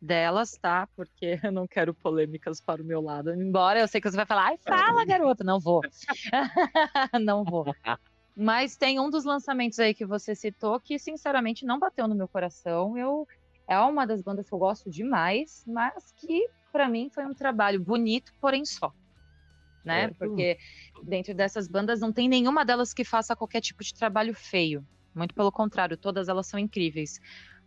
[0.00, 0.88] delas, tá?
[0.94, 3.32] Porque eu não quero polêmicas para o meu lado.
[3.32, 5.42] Embora eu sei que você vai falar, ai, fala, garota.
[5.44, 5.80] Não vou.
[7.20, 7.74] não vou.
[8.36, 12.28] Mas tem um dos lançamentos aí que você citou que, sinceramente, não bateu no meu
[12.28, 12.96] coração.
[12.96, 13.26] Eu
[13.68, 17.80] é uma das bandas que eu gosto demais, mas que para mim foi um trabalho
[17.80, 18.92] bonito, porém só.
[19.84, 20.08] Né?
[20.18, 20.58] Porque
[21.02, 24.86] dentro dessas bandas não tem nenhuma delas que faça qualquer tipo de trabalho feio.
[25.14, 27.20] Muito pelo contrário, todas elas são incríveis.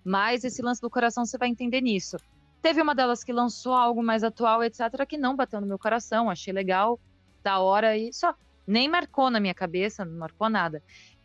[0.10, 2.18] Mas esse lance do coração você vai entender nisso.
[2.64, 6.32] Teve uma delas que lançou algo mais atual, etc., que não bateu no meu coração,
[6.32, 7.00] achei legal,
[7.44, 8.34] da hora e só.
[8.66, 10.82] Nem marcou na minha cabeça, não marcou nada.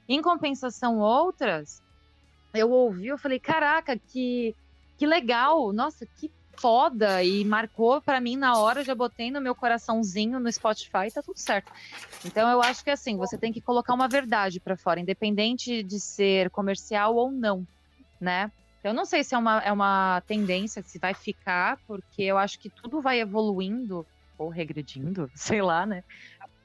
[0.06, 1.82] Em compensação, outras,
[2.52, 4.54] eu ouvi, eu falei, caraca, que,
[4.98, 9.54] que legal, nossa, que foda, e marcou para mim na hora, já botei no meu
[9.54, 11.72] coraçãozinho no Spotify, tá tudo certo.
[12.22, 15.98] Então eu acho que assim, você tem que colocar uma verdade para fora, independente de
[15.98, 17.66] ser comercial ou não,
[18.20, 18.52] né?
[18.84, 22.58] Eu não sei se é uma, é uma tendência, se vai ficar, porque eu acho
[22.58, 26.04] que tudo vai evoluindo ou regredindo, sei lá, né?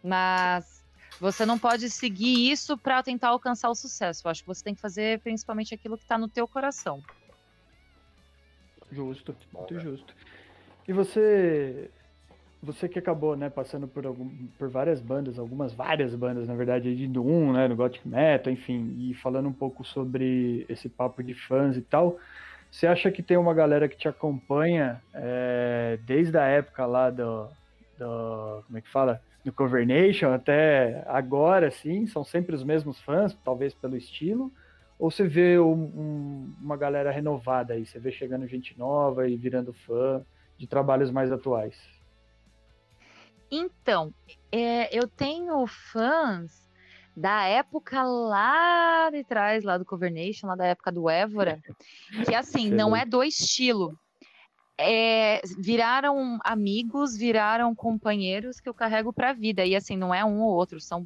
[0.04, 0.84] Mas
[1.20, 4.28] você não pode seguir isso para tentar alcançar o sucesso.
[4.28, 7.02] Eu acho que você tem que fazer principalmente aquilo que está no teu coração.
[8.92, 10.14] Justo, muito justo.
[10.88, 11.90] E você
[12.62, 16.95] você que acabou, né, passando por, algum, por várias bandas, algumas várias bandas, na verdade,
[16.95, 21.34] de Doom, né, no Gothic Metal, enfim, e falando um pouco sobre esse papo de
[21.34, 22.17] fãs e tal,
[22.69, 27.48] você acha que tem uma galera que te acompanha é, desde a época lá do,
[27.98, 29.22] do, como é que fala?
[29.43, 34.52] Do Cover Nation até agora, sim, são sempre os mesmos fãs, talvez pelo estilo,
[35.00, 39.38] ou você vê um, um, uma galera renovada aí, você vê chegando gente nova e
[39.38, 40.22] virando fã
[40.58, 41.99] de trabalhos mais atuais?
[43.52, 44.14] Então,
[44.52, 46.68] é, eu tenho fãs
[47.16, 51.62] da época lá de trás, lá do Cover Nation, lá da época do Évora,
[52.26, 53.98] que assim, não é do estilo.
[54.78, 59.66] É, viraram amigos, viraram companheiros que eu carrego para a vida.
[59.66, 61.06] E assim, não é um ou outro, são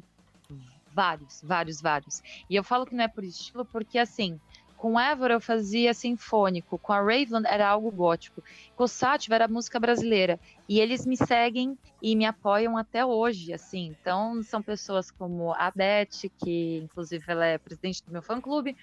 [0.94, 2.22] vários, vários, vários.
[2.48, 4.38] E eu falo que não é por estilo porque assim,
[4.84, 8.44] com Évora eu fazia sinfônico, com a Raveland era algo gótico,
[8.76, 10.38] com o Sátiva era música brasileira.
[10.68, 13.96] E eles me seguem e me apoiam até hoje, assim.
[13.98, 18.76] Então, são pessoas como a Beth, que inclusive ela é presidente do meu fã-clube.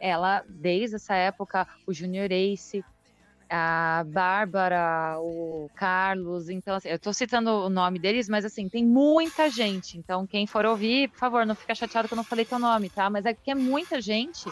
[0.00, 2.82] Ela, desde essa época, o Junior Ace,
[3.50, 8.86] a Bárbara, o Carlos, então assim, eu tô citando o nome deles, mas assim, tem
[8.86, 9.98] muita gente.
[9.98, 12.88] Então, quem for ouvir, por favor, não fica chateado que eu não falei teu nome,
[12.88, 13.10] tá?
[13.10, 14.48] Mas é que é muita gente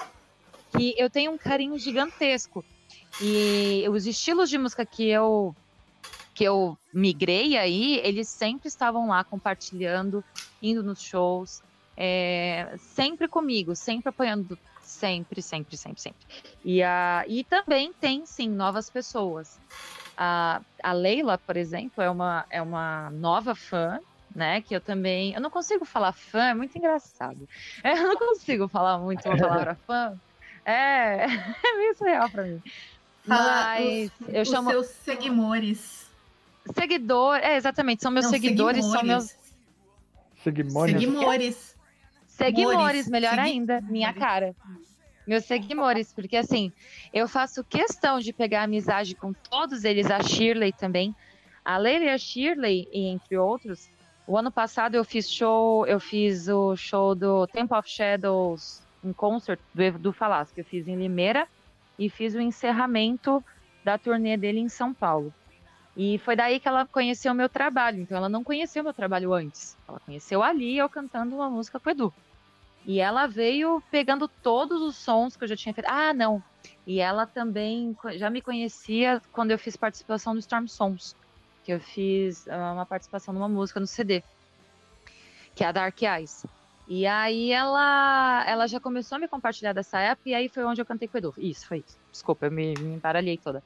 [0.70, 2.64] que eu tenho um carinho gigantesco.
[3.20, 5.54] E os estilos de música que eu
[6.34, 10.24] que eu migrei aí, eles sempre estavam lá compartilhando,
[10.62, 11.60] indo nos shows,
[11.96, 16.26] é, sempre comigo, sempre apoiando, sempre, sempre, sempre, sempre.
[16.64, 19.60] E, a, e também tem, sim, novas pessoas.
[20.16, 24.00] A, a Leila, por exemplo, é uma, é uma nova fã,
[24.34, 24.62] né?
[24.62, 25.34] Que eu também.
[25.34, 27.46] Eu não consigo falar fã, é muito engraçado.
[27.84, 30.20] Eu não consigo falar muito a palavra fã,
[30.64, 31.24] é,
[31.64, 32.62] é meio surreal pra mim.
[33.26, 34.70] Mas os, eu os chamo.
[34.70, 36.10] seus seguidores.
[36.74, 39.34] Seguidor, é, exatamente, são meus Não, seguidores, são meus.
[40.42, 40.92] Seguimores.
[40.92, 41.76] Seguimores.
[42.26, 43.42] Seguimores, melhor Segui...
[43.42, 44.54] ainda, minha cara.
[45.26, 46.72] Meus seguidores, porque assim,
[47.12, 51.14] eu faço questão de pegar amizade com todos eles, a Shirley também.
[51.64, 53.90] A Leila e a Shirley, entre outros.
[54.26, 59.12] O ano passado eu fiz show, eu fiz o show do Temple of Shadows um
[59.12, 61.46] concert do, do Falasco que eu fiz em Limeira
[61.98, 63.44] e fiz o encerramento
[63.84, 65.32] da turnê dele em São Paulo.
[65.96, 68.00] E foi daí que ela conheceu o meu trabalho.
[68.00, 69.76] Então ela não conheceu meu trabalho antes.
[69.88, 72.14] Ela conheceu ali eu cantando uma música com o Edu.
[72.86, 75.88] E ela veio pegando todos os sons que eu já tinha feito.
[75.90, 76.42] Ah, não.
[76.86, 81.14] E ela também já me conhecia quando eu fiz participação no Storm Sons.
[81.64, 84.22] Que eu fiz ah, uma participação numa música no CD.
[85.54, 86.46] Que é a Dark Eyes.
[86.92, 90.80] E aí ela, ela já começou a me compartilhar dessa época, e aí foi onde
[90.80, 91.32] eu cantei com o Edu.
[91.38, 91.96] Isso, foi isso.
[92.10, 93.62] Desculpa, eu me, me embaralhei toda.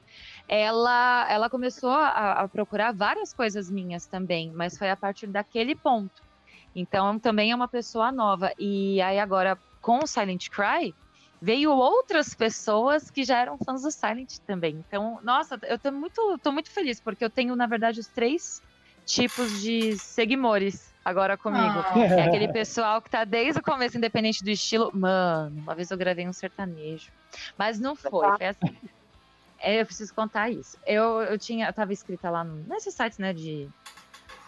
[0.47, 5.73] Ela, ela começou a, a, procurar várias coisas minhas também, mas foi a partir daquele
[5.73, 6.21] ponto.
[6.75, 8.53] Então também é uma pessoa nova.
[8.59, 10.93] E aí agora, com o Silent Cry,
[11.41, 14.85] veio outras pessoas que já eram fãs do Silent também.
[14.87, 18.61] Então, nossa, eu tô muito, tô muito feliz, porque eu tenho, na verdade, os três
[19.03, 21.63] tipos de seguidores agora comigo.
[21.63, 21.99] Ah.
[21.99, 24.91] É aquele pessoal que tá desde o começo, independente do estilo.
[24.93, 27.11] Mano, uma vez eu gravei um sertanejo.
[27.55, 28.75] Mas não foi, foi assim.
[29.59, 30.77] É, eu preciso contar isso.
[30.85, 33.69] Eu, eu tinha, eu tava escrita lá no, nesses sites, né, de,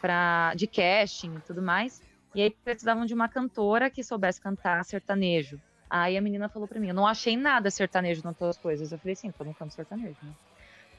[0.02, 2.02] pra, de casting e tudo mais.
[2.36, 5.60] E aí precisavam de uma cantora que soubesse cantar sertanejo.
[5.90, 8.92] Aí a menina falou pra mim, eu não achei nada sertanejo nas tuas coisas.
[8.92, 10.34] Eu falei assim, então não canto sertanejo, né?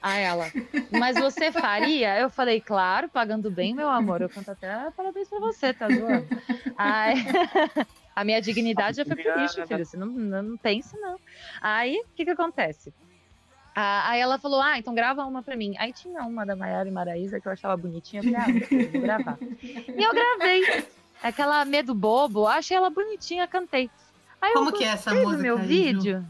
[0.00, 0.46] A ela,
[0.92, 2.18] mas você faria?
[2.20, 4.22] Eu falei, claro, pagando bem, meu amor.
[4.22, 6.26] Eu canto até parabéns pra você, tá zoando?
[6.76, 7.14] Aí,
[8.14, 9.84] a minha dignidade já foi pro lixo, filho.
[9.84, 11.18] Você não, não, não pense, não.
[11.60, 12.94] Aí, o que que acontece?
[13.74, 15.74] Aí ela falou, ah, então grava uma pra mim.
[15.78, 18.22] Aí tinha uma da Maiara e Maraísa que eu achava bonitinha.
[18.22, 19.38] Eu falei, ah, vou gravar.
[19.62, 20.84] E eu gravei.
[21.22, 23.90] Aquela medo bobo, achei ela bonitinha, cantei.
[24.40, 25.42] Aí Como que é essa música?
[25.42, 26.24] Meu vídeo.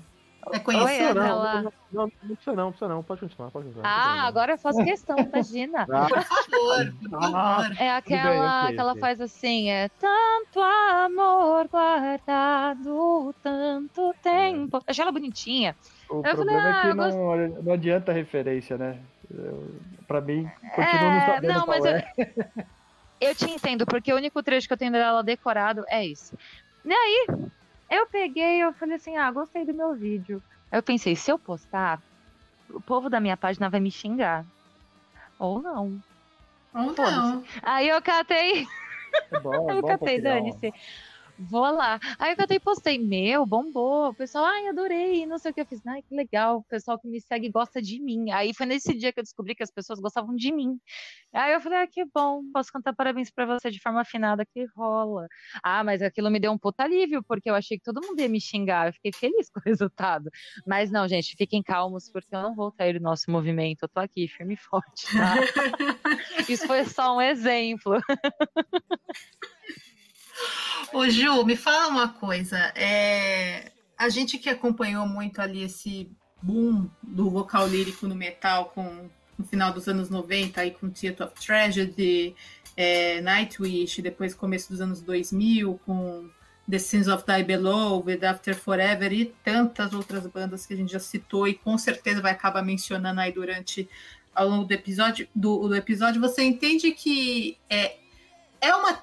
[0.53, 1.15] É conhecido.
[1.15, 3.03] Não, não, não, não, precisa não, precisa não.
[3.03, 3.89] Pode continuar, pode continuar.
[3.89, 5.87] Ah, agora eu faço questão, imagina.
[5.91, 6.09] Ah.
[6.09, 7.77] Por favor, por favor.
[7.79, 14.83] É aquela bem, que ela faz assim, é tanto amor guardado, tanto tempo.
[14.87, 15.77] Achei ela bonitinha.
[16.09, 17.65] O eu problema falei, ah, é que não, gost...
[17.65, 18.99] não adianta a referência, né?
[19.31, 19.75] Eu,
[20.07, 22.13] pra mim, continua é, não sabendo não, mas é.
[22.17, 22.65] Eu,
[23.29, 26.35] eu te entendo, porque o único trecho que eu tenho dela decorado é isso.
[26.85, 27.27] E aí,
[27.91, 30.43] eu peguei, eu falei assim, ah, gostei do meu vídeo.
[30.71, 32.01] Aí eu pensei, se eu postar,
[32.71, 34.45] o povo da minha página vai me xingar.
[35.39, 35.99] Ou não.
[36.75, 37.45] Ou não.
[37.63, 38.67] Aí eu catei.
[39.31, 40.73] É bom, é eu catei, dane-se.
[41.39, 42.01] Vou lá.
[42.19, 44.11] Aí eu até postei, meu, bombou.
[44.11, 45.87] O pessoal, ai, adorei, não sei o que eu fiz.
[45.87, 48.31] Ai, que legal, o pessoal que me segue gosta de mim.
[48.31, 50.79] Aí foi nesse dia que eu descobri que as pessoas gostavam de mim.
[51.33, 54.67] Aí eu falei, ah, que bom, posso cantar parabéns para você de forma afinada que
[54.77, 55.27] rola.
[55.63, 58.29] Ah, mas aquilo me deu um puta alívio, porque eu achei que todo mundo ia
[58.29, 58.89] me xingar.
[58.89, 60.31] Eu fiquei feliz com o resultado.
[60.67, 63.83] Mas não, gente, fiquem calmos, porque eu não vou sair do nosso movimento.
[63.83, 65.35] Eu tô aqui, firme e forte, tá?
[66.49, 67.99] Isso foi só um exemplo.
[70.93, 72.57] Ô Ju, me fala uma coisa.
[72.75, 73.73] É...
[73.97, 79.45] A gente que acompanhou muito ali esse boom do vocal lírico no metal com no
[79.47, 82.35] final dos anos 90 aí com Theater of Tragedy,
[82.77, 86.29] é, Nightwish, depois começo dos anos 2000 com
[86.69, 90.93] The Sins of Die Below, With After Forever e tantas outras bandas que a gente
[90.93, 93.89] já citou e com certeza vai acabar mencionando aí durante
[94.35, 97.97] ao longo do episódio do, do episódio, você entende que é,
[98.61, 99.03] é uma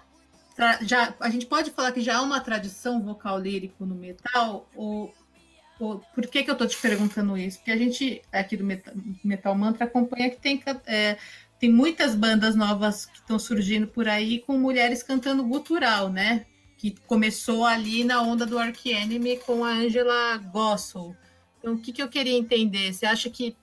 [0.82, 5.14] já a gente pode falar que já há uma tradição vocal lírico no metal ou,
[5.80, 7.58] ou por que que eu estou te perguntando isso?
[7.58, 11.18] Porque a gente aqui do Metal, metal Mantra acompanha que tem é,
[11.60, 16.46] tem muitas bandas novas que estão surgindo por aí com mulheres cantando gutural, né?
[16.78, 21.16] Que começou ali na onda do Ark Enemy com a Angela Gossel.
[21.60, 22.94] Então, o que, que eu queria entender?
[22.94, 23.56] Você acha que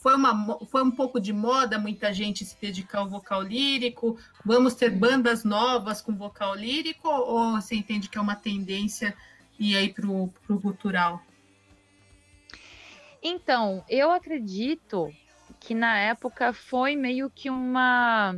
[0.00, 4.18] foi, uma, foi um pouco de moda muita gente se dedicar ao vocal lírico?
[4.44, 7.06] Vamos ter bandas novas com vocal lírico?
[7.06, 9.14] Ou você entende que é uma tendência
[9.58, 11.22] e aí para o cultural?
[13.22, 15.12] Então, eu acredito
[15.60, 18.34] que na época foi meio que uma,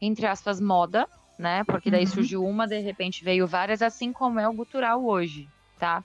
[0.00, 1.06] entre aspas, moda,
[1.38, 1.62] né?
[1.64, 2.10] Porque daí uhum.
[2.10, 5.46] surgiu uma, de repente veio várias, assim como é o gutural hoje,
[5.78, 6.02] tá?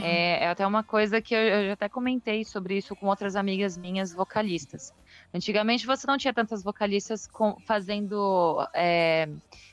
[0.00, 3.36] É, é, até uma coisa que eu, eu, já até comentei sobre isso com outras
[3.36, 4.92] amigas minhas vocalistas.
[5.34, 9.28] Antigamente você não tinha tantas vocalistas com, fazendo é,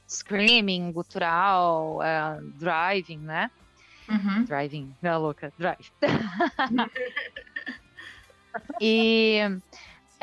[0.08, 3.52] screaming, gutural, é, driving, né?
[4.10, 4.44] Uhum.
[4.44, 5.92] Driving, minha louca, drive.
[8.80, 9.40] e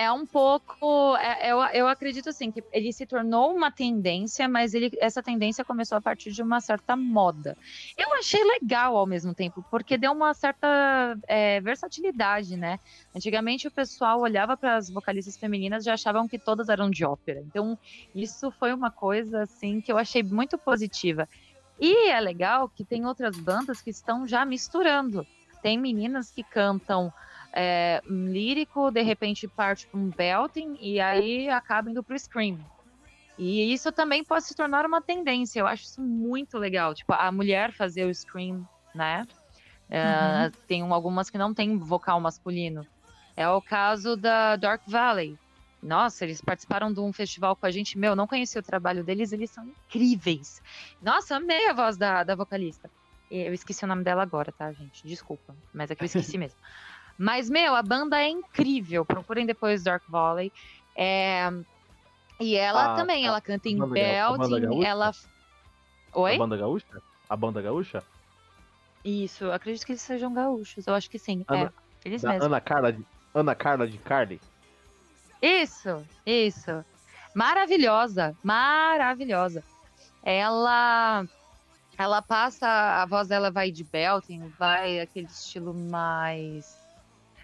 [0.00, 1.14] é um pouco.
[1.16, 5.62] É, eu, eu acredito assim que ele se tornou uma tendência, mas ele, essa tendência
[5.62, 7.54] começou a partir de uma certa moda.
[7.98, 12.80] Eu achei legal ao mesmo tempo, porque deu uma certa é, versatilidade, né?
[13.14, 17.04] Antigamente o pessoal olhava para as vocalistas femininas e já achavam que todas eram de
[17.04, 17.40] ópera.
[17.46, 17.78] Então,
[18.14, 21.28] isso foi uma coisa assim que eu achei muito positiva.
[21.78, 25.26] E é legal que tem outras bandas que estão já misturando.
[25.60, 27.12] Tem meninas que cantam
[27.52, 32.58] é, lírico, de repente parte para um belting e aí acaba indo para o scream.
[33.38, 35.60] E isso também pode se tornar uma tendência.
[35.60, 36.94] Eu acho isso muito legal.
[36.94, 39.26] Tipo, a mulher fazer o scream, né?
[39.88, 40.52] É, uhum.
[40.68, 42.86] Tem algumas que não tem vocal masculino.
[43.34, 45.38] É o caso da Dark Valley.
[45.82, 47.96] Nossa, eles participaram de um festival com a gente.
[47.96, 50.60] Meu, não conheci o trabalho deles, eles são incríveis.
[51.00, 52.90] Nossa, amei a voz da, da vocalista.
[53.30, 55.06] Eu esqueci o nome dela agora, tá, gente?
[55.06, 56.58] Desculpa, mas é que eu esqueci mesmo.
[57.22, 59.04] Mas, meu, a banda é incrível.
[59.04, 60.50] Procurem depois Dark Valley.
[60.96, 61.52] É...
[62.40, 65.12] E ela também, ela canta em Belting, ela.
[66.14, 66.34] Oi?
[66.34, 67.02] A banda gaúcha?
[67.28, 68.02] A banda gaúcha?
[69.04, 70.86] Isso, acredito que eles sejam gaúchos.
[70.86, 71.44] Eu acho que sim.
[71.46, 72.46] Ana, é, eles mesmos.
[72.46, 73.04] Ana Carla de,
[73.34, 74.40] Ana Carla de Carly?
[75.42, 76.82] Isso, isso.
[77.34, 79.62] Maravilhosa, maravilhosa.
[80.22, 81.26] Ela
[81.98, 86.79] ela passa, a voz dela vai de belting, vai aquele estilo mais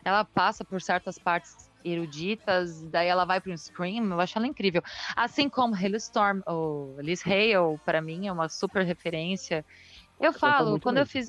[0.07, 1.51] ela passa por certas partes
[1.85, 4.81] eruditas, daí ela vai para um scream, eu acho ela incrível.
[5.17, 9.67] Assim como Hailstorm, ou Liz Hale, para mim é uma super referência.
[10.21, 11.27] Eu falo, quando eu fiz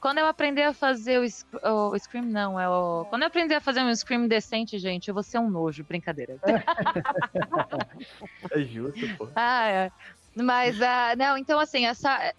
[0.00, 3.60] quando eu aprender a fazer o, o Scream, não, é o, quando eu aprender a
[3.60, 6.36] fazer um Scream decente, gente, eu vou ser um nojo, brincadeira.
[8.52, 9.28] é justo, pô.
[9.34, 9.90] Ah, é.
[10.36, 12.34] Mas, uh, não, então assim, essa,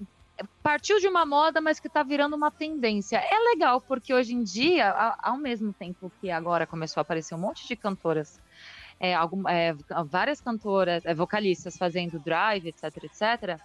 [0.67, 3.15] partiu de uma moda, mas que está virando uma tendência.
[3.15, 4.91] É legal, porque hoje em dia,
[5.23, 8.37] ao mesmo tempo que agora começou a aparecer um monte de cantoras,
[8.99, 9.73] é, algum, é,
[10.05, 13.61] várias cantoras, é, vocalistas fazendo drive, etc, etc,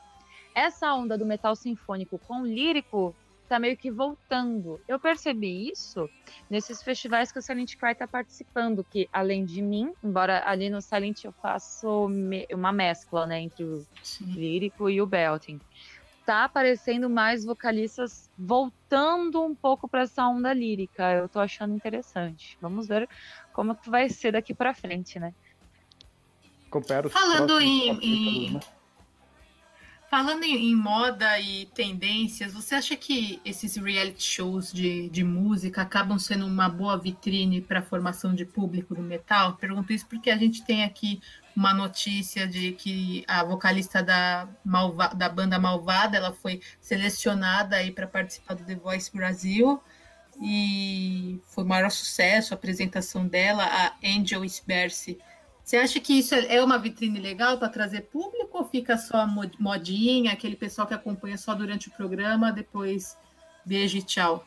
[0.55, 3.13] essa onda do metal sinfônico com lírico
[3.43, 4.81] está meio que voltando.
[4.87, 6.09] Eu percebi isso
[6.49, 10.81] nesses festivais que o Silent Cry está participando, que além de mim, embora ali no
[10.81, 14.25] Silent eu faço me uma mescla né, entre o Sim.
[14.27, 15.61] lírico e o belting
[16.33, 21.13] tá aparecendo mais vocalistas voltando um pouco para essa onda lírica.
[21.13, 22.57] Eu tô achando interessante.
[22.59, 23.07] Vamos ver
[23.53, 25.35] como que vai ser daqui para frente, né?
[27.11, 28.61] Falando em, em...
[30.09, 35.83] Falando em, em, moda e tendências, você acha que esses reality shows de, de música
[35.83, 39.57] acabam sendo uma boa vitrine para a formação de público do metal?
[39.57, 41.21] Pergunto isso porque a gente tem aqui
[41.57, 47.91] uma notícia de que a vocalista da, Malva, da banda Malvada ela foi selecionada aí
[47.91, 49.81] para participar do The Voice Brasil
[50.41, 55.19] e foi o maior sucesso a apresentação dela, a Angel Sberce.
[55.63, 59.27] Você acha que isso é uma vitrine legal para trazer público ou fica só
[59.59, 63.17] modinha, aquele pessoal que acompanha só durante o programa, depois
[63.65, 64.45] beijo e tchau?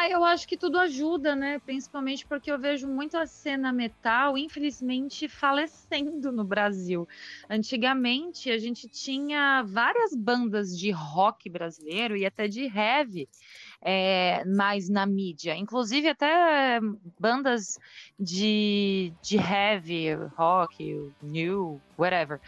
[0.00, 1.58] Ah, eu acho que tudo ajuda, né?
[1.58, 7.06] Principalmente porque eu vejo muita cena metal, infelizmente, falecendo no Brasil.
[7.50, 13.28] Antigamente, a gente tinha várias bandas de rock brasileiro e até de heavy
[13.82, 15.54] é, mais na mídia.
[15.54, 16.80] Inclusive, até
[17.18, 17.78] bandas
[18.18, 22.40] de, de heavy, rock, new, whatever.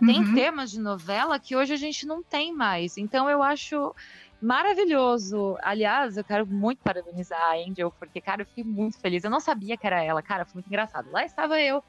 [0.00, 0.34] Tem uhum.
[0.34, 2.96] temas de novela que hoje a gente não tem mais.
[2.98, 3.94] Então, eu acho
[4.40, 5.56] maravilhoso.
[5.62, 9.24] Aliás, eu quero muito parabenizar a Angel, porque, cara, eu fiquei muito feliz.
[9.24, 11.10] Eu não sabia que era ela, cara, foi muito engraçado.
[11.10, 11.82] Lá estava eu,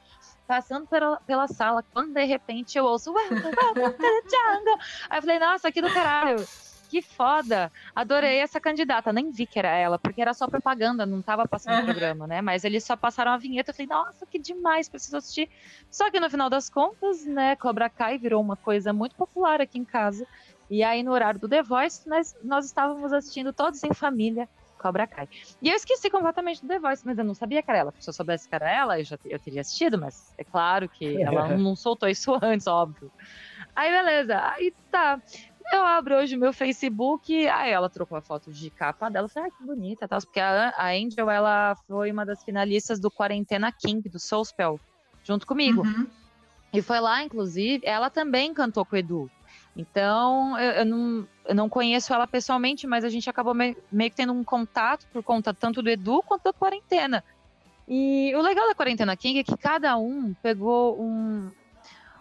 [0.46, 4.78] passando pela, pela sala, quando de repente eu ouço Welcome, welcome to the jungle.
[5.08, 6.44] Aí eu falei, nossa, que do caralho.
[6.90, 7.70] Que foda!
[7.94, 9.12] Adorei essa candidata.
[9.12, 12.42] Nem vi que era ela, porque era só propaganda, não tava passando o programa, né?
[12.42, 13.70] Mas eles só passaram a vinheta.
[13.70, 15.48] Eu falei, nossa, que demais, preciso assistir.
[15.88, 19.78] Só que no final das contas, né, Cobra Kai virou uma coisa muito popular aqui
[19.78, 20.26] em casa.
[20.70, 24.48] E aí, no horário do The Voice, nós, nós estávamos assistindo todos em família
[24.78, 25.28] Cobra Kai.
[25.60, 27.94] E eu esqueci completamente do The Voice, mas eu não sabia que era ela.
[27.98, 31.20] Se eu soubesse que era ela, eu já eu teria assistido, mas é claro que
[31.22, 33.10] ela não soltou isso antes, óbvio.
[33.74, 34.40] Aí, beleza.
[34.52, 35.20] Aí tá.
[35.72, 39.28] Eu abro hoje o meu Facebook, aí ela trocou a foto de capa dela, eu
[39.28, 43.08] falei, ah, que bonita, tal, porque a, a Angel, ela foi uma das finalistas do
[43.08, 44.80] Quarentena King, do Soulspell,
[45.22, 45.82] junto comigo.
[45.82, 46.08] Uhum.
[46.72, 49.30] E foi lá, inclusive, ela também cantou com o Edu.
[49.76, 54.10] Então, eu, eu, não, eu não conheço ela pessoalmente, mas a gente acabou me, meio
[54.10, 57.24] que tendo um contato por conta tanto do Edu quanto da quarentena.
[57.92, 61.50] E o legal da Quarentena King é que cada um pegou um,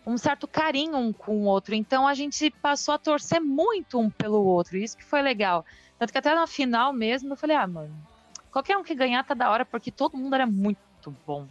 [0.04, 1.76] um certo carinho um com o outro.
[1.76, 4.78] Então a gente passou a torcer muito um pelo outro.
[4.78, 5.64] Isso que foi legal.
[6.00, 7.95] Tanto que até na final mesmo eu falei, ah, mano,
[8.52, 10.80] qualquer um que ganhar tá da hora, porque todo mundo era muito
[11.26, 11.47] bom.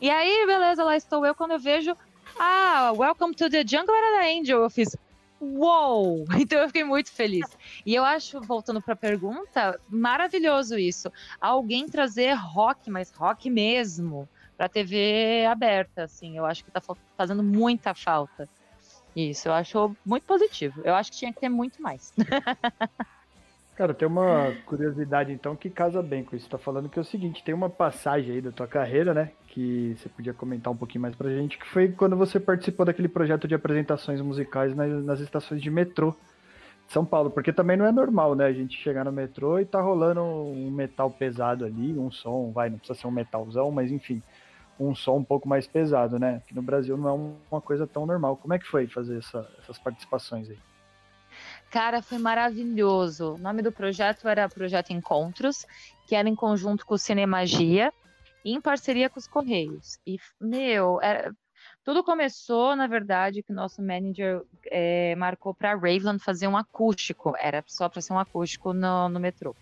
[0.00, 1.96] E aí, beleza, lá estou eu quando eu vejo.
[2.38, 4.60] Ah, Welcome to the Jungle era da Angel.
[4.60, 4.96] Eu fiz,
[5.42, 6.24] uou!
[6.40, 7.46] Então eu fiquei muito feliz.
[7.84, 11.12] E eu acho, voltando para a pergunta, maravilhoso isso.
[11.40, 16.36] Alguém trazer rock, mas rock mesmo, para TV aberta, assim.
[16.36, 16.80] Eu acho que está
[17.16, 18.48] fazendo muita falta.
[19.14, 20.80] Isso, eu acho muito positivo.
[20.84, 22.12] Eu acho que tinha que ter muito mais.
[23.76, 26.48] Cara, tem uma curiosidade então que casa bem com isso.
[26.48, 29.32] Tá falando que é o seguinte, tem uma passagem aí da tua carreira, né?
[29.52, 33.06] Que você podia comentar um pouquinho mais pra gente, que foi quando você participou daquele
[33.06, 36.16] projeto de apresentações musicais nas, nas estações de metrô
[36.86, 37.30] de São Paulo.
[37.30, 38.46] Porque também não é normal, né?
[38.46, 42.70] A gente chegar no metrô e tá rolando um metal pesado ali, um som, vai,
[42.70, 44.22] não precisa ser um metalzão, mas enfim,
[44.80, 46.40] um som um pouco mais pesado, né?
[46.46, 48.38] Que no Brasil não é uma coisa tão normal.
[48.38, 50.58] Como é que foi fazer essa, essas participações aí?
[51.70, 53.34] Cara, foi maravilhoso.
[53.34, 55.66] O nome do projeto era Projeto Encontros,
[56.06, 57.92] que era em conjunto com o Cinemagia
[58.44, 59.98] em parceria com os Correios.
[60.06, 61.34] E, meu, era...
[61.84, 67.34] tudo começou, na verdade, que o nosso manager é, marcou para Raveland fazer um acústico.
[67.38, 69.54] Era só para ser um acústico no, no metrô.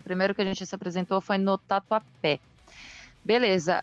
[0.00, 2.38] O primeiro que a gente se apresentou foi no Tatuapé.
[3.24, 3.82] Beleza,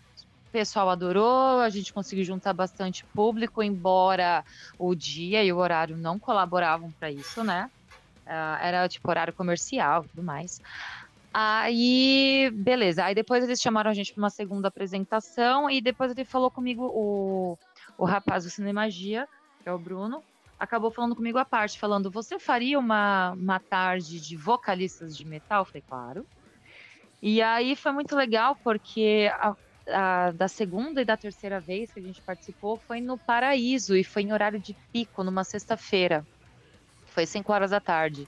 [0.54, 4.46] pessoal adorou, a gente conseguiu juntar bastante público, embora
[4.78, 7.72] o dia e o horário não colaboravam para isso, né?
[8.28, 10.62] Uh, era tipo horário comercial e tudo mais.
[11.34, 13.06] Aí, beleza.
[13.06, 16.86] Aí depois eles chamaram a gente para uma segunda apresentação e depois ele falou comigo,
[16.94, 17.58] o,
[17.98, 19.28] o rapaz do Cinemagia,
[19.64, 20.24] que é o Bruno,
[20.60, 25.62] acabou falando comigo à parte, falando: Você faria uma, uma tarde de vocalistas de metal?
[25.62, 26.28] Eu falei, claro.
[27.20, 29.56] E aí foi muito legal porque a,
[29.90, 34.04] a, da segunda e da terceira vez que a gente participou foi no Paraíso e
[34.04, 36.24] foi em horário de pico, numa sexta-feira.
[37.08, 38.28] Foi 5 horas da tarde.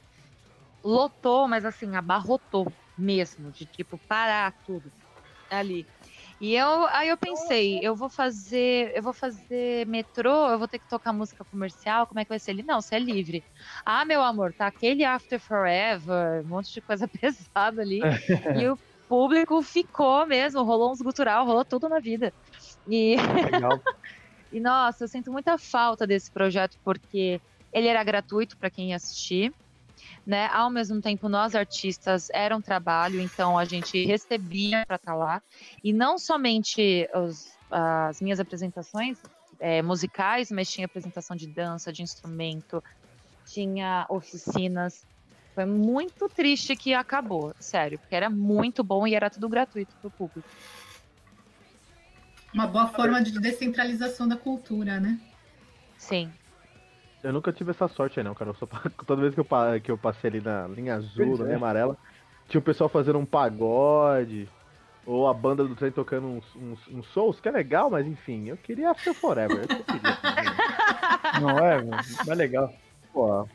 [0.83, 4.91] Lotou, mas assim, abarrotou mesmo, de tipo, parar tudo
[5.49, 5.87] ali.
[6.39, 10.79] E eu, aí eu pensei, eu vou fazer, eu vou fazer metrô, eu vou ter
[10.79, 12.51] que tocar música comercial, como é que vai ser?
[12.51, 13.45] Ele, não, você é livre.
[13.85, 17.99] Ah, meu amor, tá aquele After Forever, um monte de coisa pesada ali.
[18.55, 18.77] e o
[19.07, 22.33] público ficou mesmo, rolou uns gutural, rolou tudo na vida.
[22.87, 23.15] E,
[24.51, 27.41] e nossa, eu sinto muita falta desse projeto porque
[27.73, 29.53] ele era gratuito para quem ia assistir.
[30.25, 30.47] Né?
[30.47, 35.17] Ao mesmo tempo, nós artistas era um trabalho, então a gente recebia para estar tá
[35.17, 35.41] lá.
[35.83, 39.19] E não somente os, as minhas apresentações
[39.59, 42.83] é, musicais, mas tinha apresentação de dança, de instrumento,
[43.45, 45.05] tinha oficinas.
[45.53, 50.09] Foi muito triste que acabou, sério, porque era muito bom e era tudo gratuito pro
[50.11, 50.49] público.
[52.53, 55.19] Uma boa forma de descentralização da cultura, né?
[55.97, 56.31] Sim.
[57.25, 58.53] Eu nunca tive essa sorte aí, não, cara.
[58.53, 58.67] Só,
[59.07, 59.47] toda vez que eu,
[59.83, 61.57] que eu passei ali na linha azul, pois na linha é.
[61.57, 61.97] amarela,
[62.47, 64.47] tinha o pessoal fazendo um pagode,
[65.07, 68.49] ou a banda do trem tocando uns, uns, uns souls, que é legal, mas enfim,
[68.49, 69.61] eu queria After Forever.
[69.61, 71.83] Eu queria, não é,
[72.27, 72.71] é legal.
[73.11, 73.47] Pô.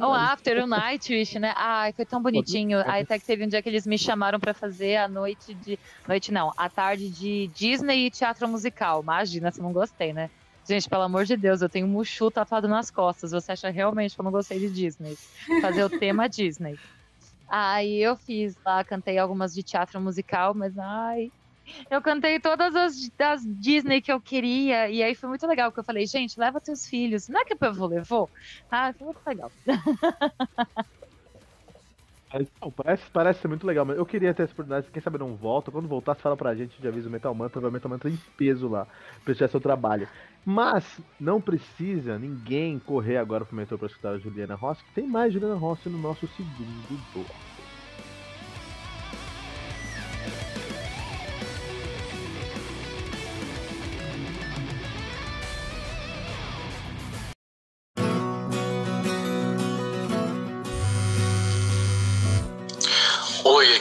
[0.00, 1.52] O After, o Nightwish, né?
[1.54, 2.82] Ai, foi tão bonitinho.
[2.86, 5.78] Aí até que teve um dia que eles me chamaram para fazer a noite de.
[6.08, 9.02] Noite não, a tarde de Disney e teatro musical.
[9.02, 10.28] Imagina se eu não gostei, né?
[10.68, 13.30] Gente, pelo amor de Deus, eu tenho um Mushu tatuado nas costas.
[13.30, 15.18] Você acha realmente que eu não gostei de Disney?
[15.60, 16.80] Fazer o tema Disney.
[17.48, 21.30] Aí eu fiz lá, cantei algumas de teatro musical, mas ai.
[21.90, 25.80] Eu cantei todas as das Disney que eu queria, e aí foi muito legal, porque
[25.80, 27.28] eu falei, gente, leva teus filhos.
[27.28, 28.30] Não é que o povo levou?
[28.70, 29.52] Ah, foi muito legal.
[32.60, 35.36] Não, parece, parece ser muito legal, mas eu queria ter essa oportunidade, quem sabe não
[35.36, 35.70] volta.
[35.70, 38.68] Quando voltar, você fala pra gente de aviso Metal Mantra, vai Metal Mantra em peso
[38.68, 38.86] lá,
[39.24, 40.08] pra esse seu trabalho.
[40.44, 45.06] Mas não precisa ninguém correr agora pro metrô pra escutar a Juliana Rossi, que tem
[45.06, 47.55] mais Juliana Rossi no nosso segundo bloco.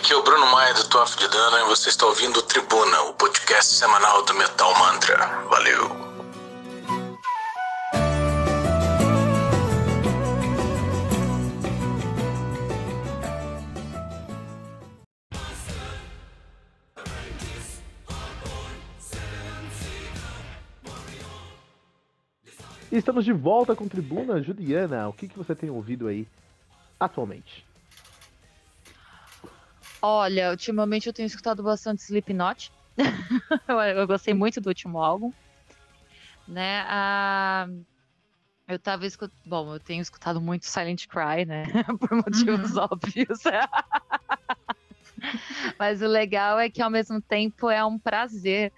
[0.06, 3.02] Aqui é o Bruno Maia do Toff de Dana e você está ouvindo o Tribuna,
[3.10, 5.18] o podcast semanal do Metal Mantra.
[5.50, 6.06] Valeu!
[22.92, 25.10] estamos de volta com Tribuna Juliana.
[25.10, 26.28] O que, que você tem ouvido aí
[27.00, 27.66] atualmente?
[30.08, 32.72] Olha, ultimamente eu tenho escutado bastante Slipknot.
[33.98, 35.34] eu gostei muito do último álbum.
[36.48, 36.86] Né?
[36.88, 37.66] Ah,
[38.68, 39.36] eu tava escutando.
[39.44, 41.64] Bom, eu tenho escutado muito Silent Cry, né?
[42.00, 42.84] Por motivos uhum.
[42.84, 43.40] óbvios.
[45.80, 48.72] Mas o legal é que ao mesmo tempo é um prazer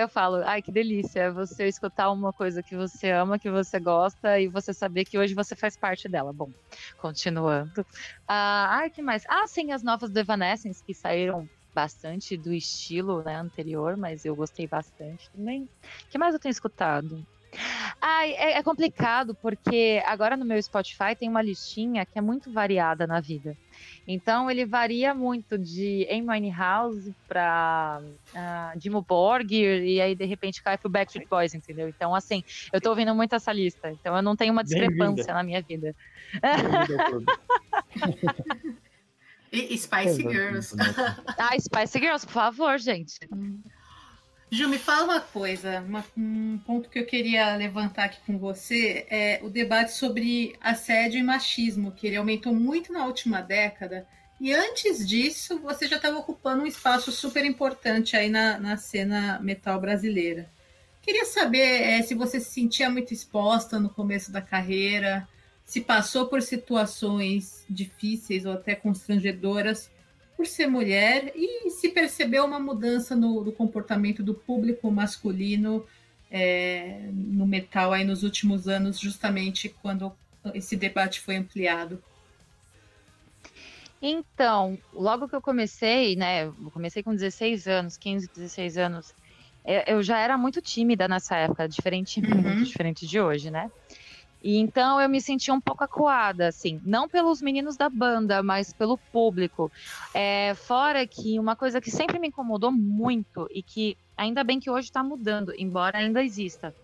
[0.00, 3.78] eu falo, ai que delícia, é você escutar uma coisa que você ama, que você
[3.78, 6.32] gosta e você saber que hoje você faz parte dela.
[6.32, 6.52] Bom,
[6.96, 7.84] continuando.
[8.26, 9.22] Ah, ai, que mais?
[9.28, 14.34] Ah, sim, as novas do Evanescence que saíram bastante do estilo né, anterior, mas eu
[14.34, 15.64] gostei bastante também.
[15.64, 15.68] O
[16.08, 17.26] que mais eu tenho escutado?
[18.00, 22.52] Ai, é, é complicado porque agora no meu Spotify tem uma listinha que é muito
[22.52, 23.56] variada na vida.
[24.06, 30.62] Então ele varia muito de Amy House para uh, Dimo Borgir e aí de repente
[30.62, 31.88] cai pro Backstreet Boys, entendeu?
[31.88, 35.42] Então assim, eu tô ouvindo muito essa lista, então eu não tenho uma discrepância na
[35.42, 35.94] minha vida.
[39.52, 40.76] e Spice Girls.
[41.38, 43.18] ah, Spice Girls, por favor, gente.
[44.48, 49.04] Ju, me fala uma coisa, uma, um ponto que eu queria levantar aqui com você
[49.10, 54.06] é o debate sobre assédio e machismo, que ele aumentou muito na última década.
[54.40, 59.40] E antes disso, você já estava ocupando um espaço super importante aí na, na cena
[59.40, 60.48] metal brasileira.
[61.02, 65.26] Queria saber é, se você se sentia muito exposta no começo da carreira,
[65.64, 69.90] se passou por situações difíceis ou até constrangedoras
[70.36, 75.84] por ser mulher e se percebeu uma mudança no, no comportamento do público masculino
[76.30, 80.12] é, no metal aí nos últimos anos, justamente quando
[80.54, 82.02] esse debate foi ampliado.
[84.00, 89.14] Então, logo que eu comecei, né, eu comecei com 16 anos, 15, 16 anos,
[89.86, 92.42] eu já era muito tímida nessa época, diferente, uhum.
[92.42, 93.70] muito diferente de hoje, né?
[94.42, 98.72] E então eu me senti um pouco acuada, assim, não pelos meninos da banda, mas
[98.72, 99.72] pelo público.
[100.14, 104.70] É, fora que uma coisa que sempre me incomodou muito e que ainda bem que
[104.70, 106.74] hoje está mudando, embora ainda exista.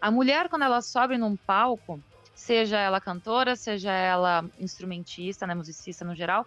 [0.00, 2.00] A mulher, quando ela sobe num palco,
[2.34, 6.46] seja ela cantora, seja ela instrumentista, né, musicista no geral,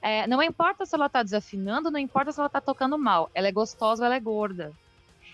[0.00, 3.48] é, não importa se ela está desafinando, não importa se ela está tocando mal, ela
[3.48, 4.72] é gostosa ela é gorda.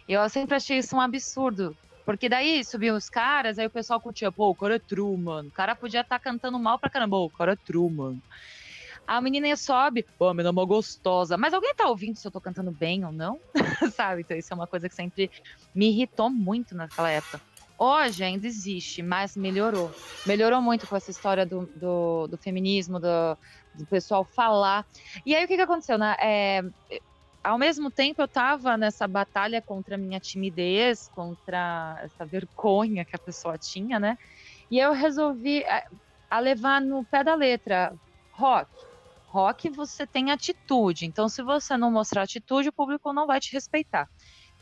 [0.08, 1.76] Eu sempre achei isso um absurdo,
[2.08, 5.50] porque daí subiam os caras, aí o pessoal curtia, pô, o cara é true, mano.
[5.50, 8.18] O cara podia estar tá cantando mal pra caramba, o cara é true, mano.
[9.06, 11.36] A menina sobe, pô, a menina é uma gostosa.
[11.36, 13.38] Mas alguém tá ouvindo se eu tô cantando bem ou não?
[13.94, 14.22] Sabe?
[14.22, 15.30] Então isso é uma coisa que sempre
[15.74, 17.42] me irritou muito naquela época.
[17.76, 19.94] Hoje ainda existe, mas melhorou.
[20.24, 23.36] Melhorou muito com essa história do, do, do feminismo, do,
[23.74, 24.86] do, pessoal falar.
[25.26, 25.98] E aí o que, que aconteceu?
[25.98, 26.16] Né?
[26.22, 26.64] É,
[27.42, 33.16] ao mesmo tempo eu estava nessa batalha contra a minha timidez, contra essa vergonha que
[33.16, 34.16] a pessoa tinha, né?
[34.70, 35.84] E eu resolvi a, eh,
[36.30, 37.94] a levar no pé da letra
[38.32, 38.70] rock.
[39.26, 43.52] Rock você tem atitude, então se você não mostrar atitude, o público não vai te
[43.52, 44.08] respeitar.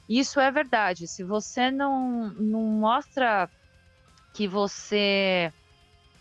[0.08, 1.08] Isso é verdade.
[1.08, 3.48] Se você não, não mostra
[4.34, 5.52] que você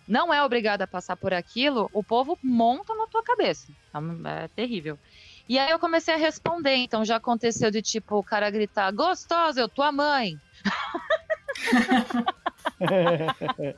[0.07, 3.73] não é obrigado a passar por aquilo, o povo monta na tua cabeça.
[3.93, 4.99] É, é terrível.
[5.47, 9.59] E aí eu comecei a responder, então já aconteceu de tipo o cara gritar: "Gostosa,
[9.59, 10.39] eu tua mãe".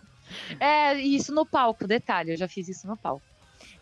[0.59, 3.24] é, isso no palco, detalhe, eu já fiz isso no palco.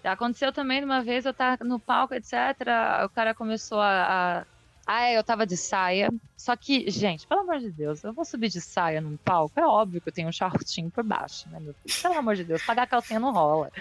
[0.03, 2.33] Aconteceu também uma vez, eu tava no palco, etc.
[3.03, 4.45] O cara começou a, a
[4.87, 6.13] ah, é, eu tava de saia.
[6.37, 9.59] Só que, gente, pelo amor de Deus, eu vou subir de saia num palco.
[9.59, 12.01] É óbvio que eu tenho um shortinho por baixo, né, meu filho?
[12.03, 13.71] Pelo amor de Deus, pagar calcinha não rola.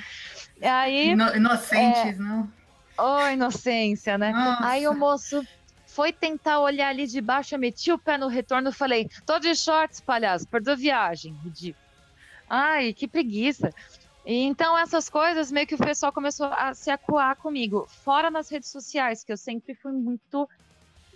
[0.62, 1.10] Aí.
[1.10, 2.12] inocentes, é...
[2.14, 2.50] não?
[2.96, 4.32] Oh, inocência, né?
[4.32, 4.68] Nossa.
[4.68, 5.42] Aí o moço
[5.86, 9.38] foi tentar olhar ali de baixo, eu meti o pé no retorno e falei: tô
[9.38, 11.32] de shorts, palhaço, perdeu viagem.
[11.44, 11.84] Ridículo.
[12.48, 13.72] Ai, que preguiça.
[14.26, 17.86] E então, essas coisas, meio que o pessoal começou a se acuar comigo.
[17.88, 20.48] Fora nas redes sociais, que eu sempre fui muito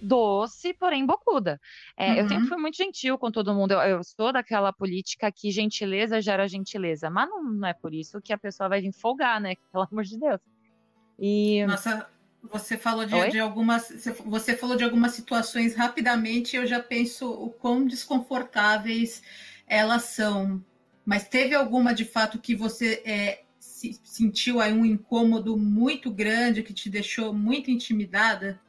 [0.00, 1.60] doce, porém bocuda.
[1.96, 2.16] É, uhum.
[2.18, 3.72] Eu sempre fui muito gentil com todo mundo.
[3.72, 8.20] Eu, eu, sou daquela política que gentileza gera gentileza, mas não, não, é por isso
[8.20, 9.54] que a pessoa vai vir folgar, né?
[9.72, 10.40] Pelo amor de Deus.
[11.18, 11.64] E...
[11.66, 12.06] Nossa,
[12.42, 13.88] você falou de, de, algumas.
[14.26, 19.22] Você falou de algumas situações rapidamente, eu já penso o quão desconfortáveis
[19.66, 20.64] elas são.
[21.04, 26.62] Mas teve alguma de fato que você é, se, sentiu aí um incômodo muito grande
[26.62, 28.60] que te deixou muito intimidada?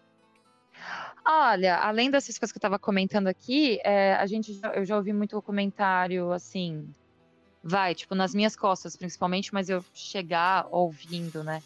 [1.25, 5.13] Olha, além dessas coisas que eu estava comentando aqui, é, a gente eu já ouvi
[5.13, 6.89] muito comentário assim,
[7.63, 11.61] vai, tipo, nas minhas costas, principalmente, mas eu chegar ouvindo, né?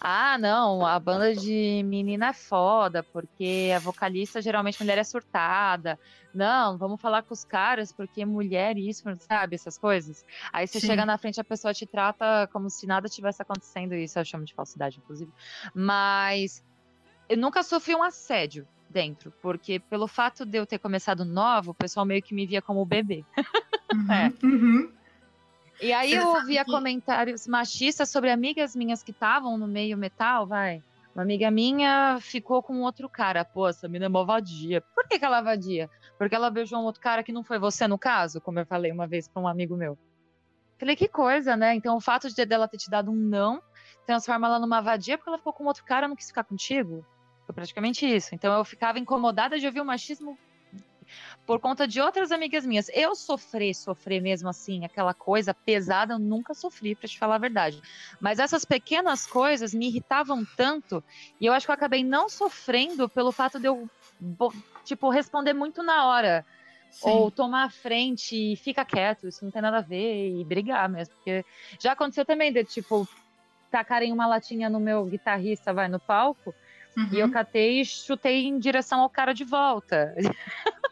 [0.00, 5.98] Ah, não, a banda de menina é foda, porque a vocalista geralmente mulher é surtada.
[6.32, 10.24] Não, vamos falar com os caras, porque mulher isso, sabe, essas coisas.
[10.52, 10.88] Aí você Sim.
[10.88, 14.44] chega na frente, a pessoa te trata como se nada tivesse acontecendo, isso eu chamo
[14.44, 15.32] de falsidade, inclusive.
[15.74, 16.62] Mas
[17.28, 21.74] eu nunca sofri um assédio, dentro, porque pelo fato de eu ter começado nova, o
[21.74, 23.24] pessoal meio que me via como bebê.
[23.90, 24.30] Uhum, é.
[24.44, 24.92] uhum.
[25.80, 26.70] E aí Você eu ouvia que...
[26.70, 30.82] comentários machistas sobre amigas minhas que estavam no meio metal, vai.
[31.14, 33.44] Uma amiga minha ficou com outro cara.
[33.44, 34.80] Pô, essa menina é mó vadia.
[34.80, 35.90] Por que, que ela é vadia?
[36.16, 38.92] Porque ela beijou um outro cara que não foi você no caso, como eu falei
[38.92, 39.98] uma vez para um amigo meu.
[40.78, 41.74] Falei, que coisa, né?
[41.74, 43.60] Então o fato de dela ter te dado um não
[44.06, 47.04] transforma ela numa vadia porque ela ficou com outro cara e não quis ficar contigo?
[47.44, 48.34] Foi praticamente isso.
[48.34, 50.38] Então eu ficava incomodada de ouvir o machismo
[51.46, 52.88] por conta de outras amigas minhas.
[52.90, 57.38] Eu sofri, sofrer mesmo assim, aquela coisa pesada, eu nunca sofri, para te falar a
[57.38, 57.80] verdade.
[58.20, 61.02] Mas essas pequenas coisas me irritavam tanto,
[61.40, 63.88] e eu acho que eu acabei não sofrendo pelo fato de eu,
[64.84, 66.44] tipo, responder muito na hora.
[66.90, 67.10] Sim.
[67.10, 70.88] Ou tomar a frente e fica quieto, isso não tem nada a ver, e brigar
[70.88, 71.14] mesmo.
[71.16, 71.44] Porque
[71.78, 73.06] já aconteceu também de, tipo,
[73.70, 76.54] tacarem uma latinha no meu guitarrista, vai no palco,
[76.98, 77.08] Uhum.
[77.12, 80.14] E eu catei e chutei em direção ao cara de volta.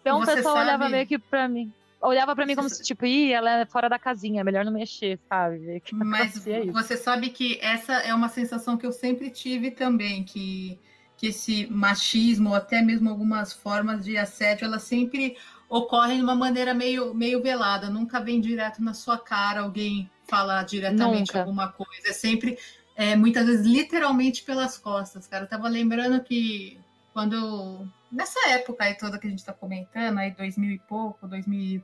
[0.00, 0.66] então você o pessoal sabe...
[0.66, 1.72] olhava meio que pra mim.
[2.00, 4.72] Olhava para mim como se, tipo, ih, ela é fora da casinha, é melhor não
[4.72, 5.82] mexer, sabe?
[5.92, 10.78] Mas você sabe que essa é uma sensação que eu sempre tive também, que,
[11.18, 15.36] que esse machismo, ou até mesmo algumas formas de assédio, ela sempre
[15.68, 20.64] ocorre de uma maneira meio, meio velada, nunca vem direto na sua cara alguém falar
[20.64, 21.40] diretamente nunca.
[21.40, 22.08] alguma coisa.
[22.08, 22.58] É sempre
[22.96, 25.44] é, muitas vezes literalmente pelas costas, cara.
[25.44, 26.78] Eu tava lembrando que
[27.12, 27.86] quando.
[28.10, 31.82] Nessa época aí toda que a gente tá comentando, aí 2000 e pouco, 2000.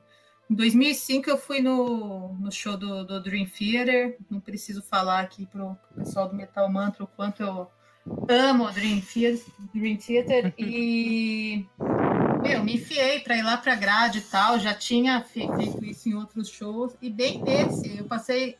[0.49, 4.17] Em 2005 eu fui no, no show do, do Dream Theater.
[4.29, 7.69] Não preciso falar aqui pro pessoal do Metal Mantra o quanto eu
[8.29, 9.43] amo o Dream Theater.
[9.73, 11.65] Dream Theater e
[12.41, 14.59] meu, me enfiei para ir lá para grade e tal.
[14.59, 18.57] Já tinha feito isso em outros shows e bem nesse eu passei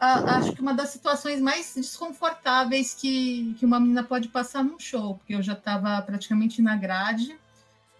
[0.00, 5.16] acho que uma das situações mais desconfortáveis que, que uma menina pode passar num show,
[5.16, 7.38] porque eu já estava praticamente na grade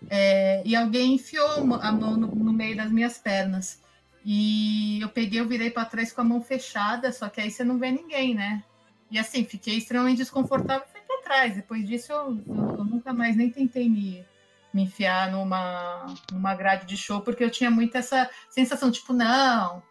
[0.09, 3.83] é, e alguém enfiou a mão no, no, meio das minhas pernas.
[4.25, 7.65] E eu peguei, eu virei para trás com a mão fechada, só que aí você
[7.65, 8.63] não vê ninguém, né?
[9.11, 11.55] E assim, fiquei extremamente desconfortável e fui para trás.
[11.55, 14.25] Depois disso, eu, eu, eu, nunca mais nem tentei me,
[14.73, 19.83] me enfiar numa, numa grade de show, porque eu tinha muito essa sensação, tipo, não,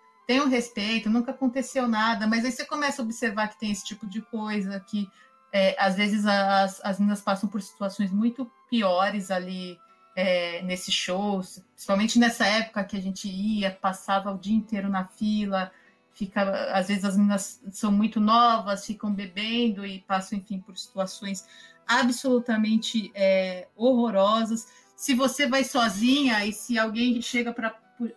[0.41, 4.05] um respeito, nunca aconteceu nada, mas aí você começa a observar que tem esse tipo
[4.05, 5.09] de coisa, que
[5.51, 9.79] é, às vezes as, as meninas passam por situações muito piores ali
[10.15, 15.05] é, nesses shows, principalmente nessa época que a gente ia, passava o dia inteiro na
[15.05, 15.71] fila,
[16.13, 21.47] fica, às vezes as meninas são muito novas, ficam bebendo e passam, enfim, por situações
[21.87, 24.67] absolutamente é, horrorosas.
[24.95, 27.73] Se você vai sozinha e se alguém chega para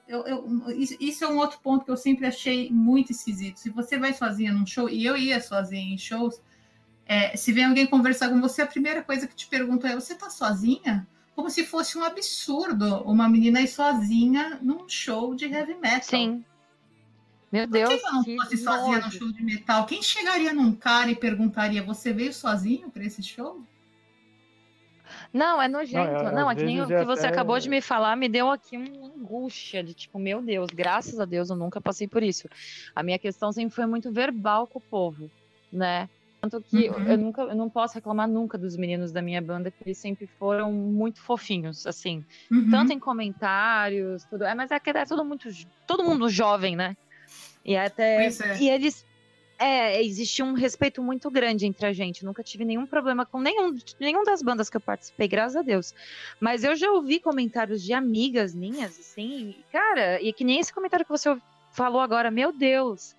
[0.06, 0.70] eu, eu,
[1.00, 3.58] isso é um outro ponto que eu sempre achei muito esquisito.
[3.58, 6.40] Se você vai sozinha num show, e eu ia sozinha em shows,
[7.06, 10.14] é, se vem alguém conversar com você, a primeira coisa que te pergunta é: você
[10.14, 11.06] tá sozinha?
[11.34, 16.02] como se fosse um absurdo uma menina ir sozinha num show de heavy metal.
[16.02, 16.44] Sim.
[17.50, 17.88] Meu Deus.
[18.00, 19.86] Por que não fosse sozinha no show de metal?
[19.86, 23.62] Quem chegaria num cara e perguntaria: Você veio sozinho para esse show?
[25.32, 26.12] Não, é nojento.
[26.12, 27.34] Não, é, não é que nem o que você até...
[27.34, 31.24] acabou de me falar, me deu aqui uma angústia de tipo, meu Deus, graças a
[31.24, 32.48] Deus eu nunca passei por isso.
[32.94, 35.30] A minha questão sempre foi muito verbal com o povo,
[35.72, 36.08] né?
[36.42, 37.06] Tanto que uhum.
[37.06, 40.26] eu nunca, eu não posso reclamar nunca dos meninos da minha banda, que eles sempre
[40.26, 42.24] foram muito fofinhos, assim.
[42.50, 42.68] Uhum.
[42.68, 44.42] Tanto em comentários, tudo.
[44.42, 45.48] É, mas é que é todo muito.
[45.86, 46.96] Todo mundo jovem, né?
[47.64, 48.26] E até.
[48.26, 48.58] É.
[48.60, 49.06] E eles.
[49.64, 52.24] É, existia um respeito muito grande entre a gente.
[52.24, 55.94] Nunca tive nenhum problema com nenhum, nenhum das bandas que eu participei, graças a Deus.
[56.40, 61.06] Mas eu já ouvi comentários de amigas minhas, assim, cara, e que nem esse comentário
[61.06, 61.36] que você
[61.70, 63.14] falou agora, meu Deus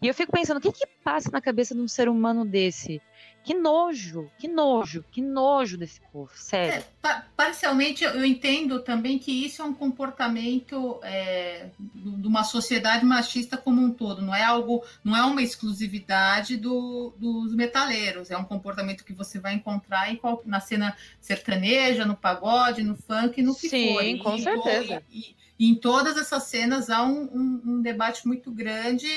[0.00, 3.00] e eu fico pensando, o que que passa na cabeça de um ser humano desse?
[3.44, 6.84] Que nojo, que nojo, que nojo desse povo, sério.
[7.02, 13.56] É, parcialmente eu entendo também que isso é um comportamento é, de uma sociedade machista
[13.56, 18.44] como um todo, não é algo, não é uma exclusividade do, dos metaleiros, é um
[18.44, 23.68] comportamento que você vai encontrar em na cena sertaneja, no pagode, no funk, no que
[23.68, 24.02] Sim, for.
[24.02, 25.02] Sim, com certeza.
[25.10, 29.08] E, e, em todas essas cenas há um, um, um debate muito grande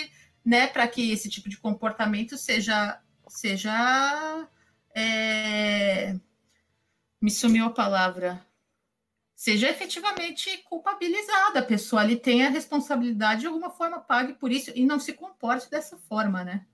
[0.46, 4.48] né, para que esse tipo de comportamento seja seja
[4.94, 6.16] é...
[7.22, 8.46] me sumiu a palavra
[9.36, 14.72] seja efetivamente culpabilizada, a pessoa ali tem a responsabilidade de alguma forma pague por isso
[14.74, 16.66] e não se comporte dessa forma, né?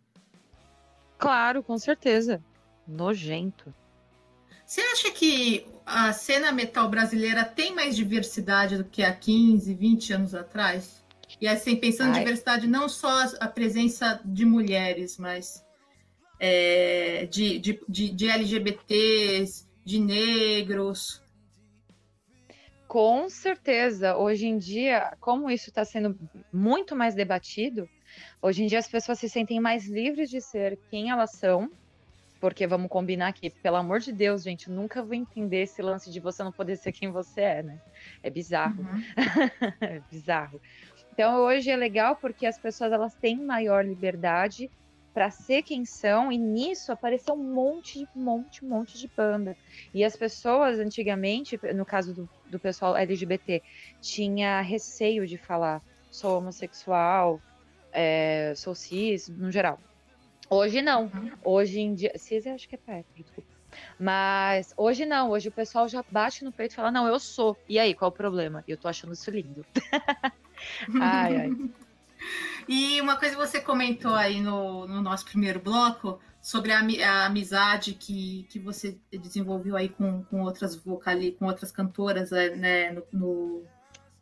[1.18, 2.42] Claro, com certeza.
[2.88, 3.74] Nojento.
[4.66, 10.14] Você acha que a cena metal brasileira tem mais diversidade do que há 15, 20
[10.14, 11.04] anos atrás?
[11.40, 15.66] E assim, pensando em diversidade, não só a presença de mulheres, mas
[16.44, 21.22] é, de, de, de, de LGBTs, de negros.
[22.88, 26.18] Com certeza, hoje em dia, como isso está sendo
[26.52, 27.88] muito mais debatido,
[28.42, 31.70] hoje em dia as pessoas se sentem mais livres de ser quem elas são,
[32.40, 36.20] porque vamos combinar aqui, pelo amor de Deus, gente, nunca vou entender esse lance de
[36.20, 37.80] você não poder ser quem você é, né?
[38.24, 38.82] É bizarro.
[38.82, 39.04] Uhum.
[39.80, 40.60] é bizarro.
[41.14, 44.72] Então hoje é legal porque as pessoas elas têm maior liberdade
[45.14, 49.56] para ser quem são e nisso apareceu um monte, monte, monte de banda.
[49.94, 53.62] E as pessoas antigamente, no caso do, do pessoal LGBT,
[54.02, 57.42] tinha receio de falar sou homossexual,
[57.92, 59.80] é, sou cis, no geral.
[60.50, 61.04] Hoje não.
[61.04, 61.32] Uhum.
[61.44, 62.12] Hoje em dia.
[62.18, 63.50] Cis eu acho que é perto, desculpa.
[63.98, 67.58] Mas hoje não, hoje o pessoal já bate no peito e fala: Não, eu sou.
[67.70, 68.62] E aí, qual o problema?
[68.68, 69.66] Eu tô achando isso lindo.
[71.02, 71.50] ai, ai.
[72.68, 77.26] E uma coisa que você comentou aí no, no nosso primeiro bloco sobre a, a,
[77.26, 82.92] amizade que, que você desenvolveu aí com, com outras vocali, com outras cantoras eh, né,
[82.92, 83.64] no, no,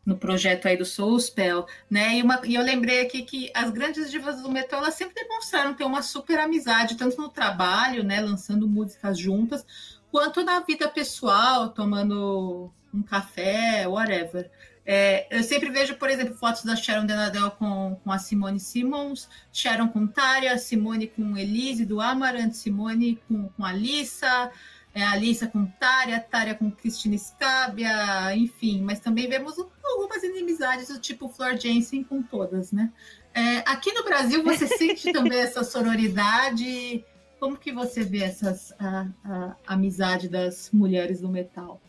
[0.05, 2.17] no, projeto aí do Soulspell, né?
[2.17, 5.73] E, uma, e eu lembrei aqui que as grandes divas do metal elas sempre demonstraram
[5.73, 9.65] ter uma super amizade, tanto no trabalho, né, lançando músicas juntas,
[10.11, 14.51] quanto na vida pessoal, tomando um café, whatever.
[14.91, 19.29] É, eu sempre vejo, por exemplo, fotos da Sharon Denadel com, com a Simone Simmons,
[19.53, 24.51] Sharon com Tária, Simone com Elise do Amarant, Simone com, com a Alissa,
[24.91, 30.87] é, a Alissa com Tária, Tária com Cristina Scabia, enfim, mas também vemos algumas inimizades
[30.87, 32.91] do tipo Flor Jensen com todas, né?
[33.31, 37.05] É, aqui no Brasil você sente também essa sororidade?
[37.39, 41.79] Como que você vê essas, a, a, a amizade das mulheres do metal?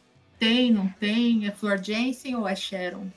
[0.41, 1.47] Tem, não tem?
[1.47, 3.09] É Flor Jensen ou é Sharon?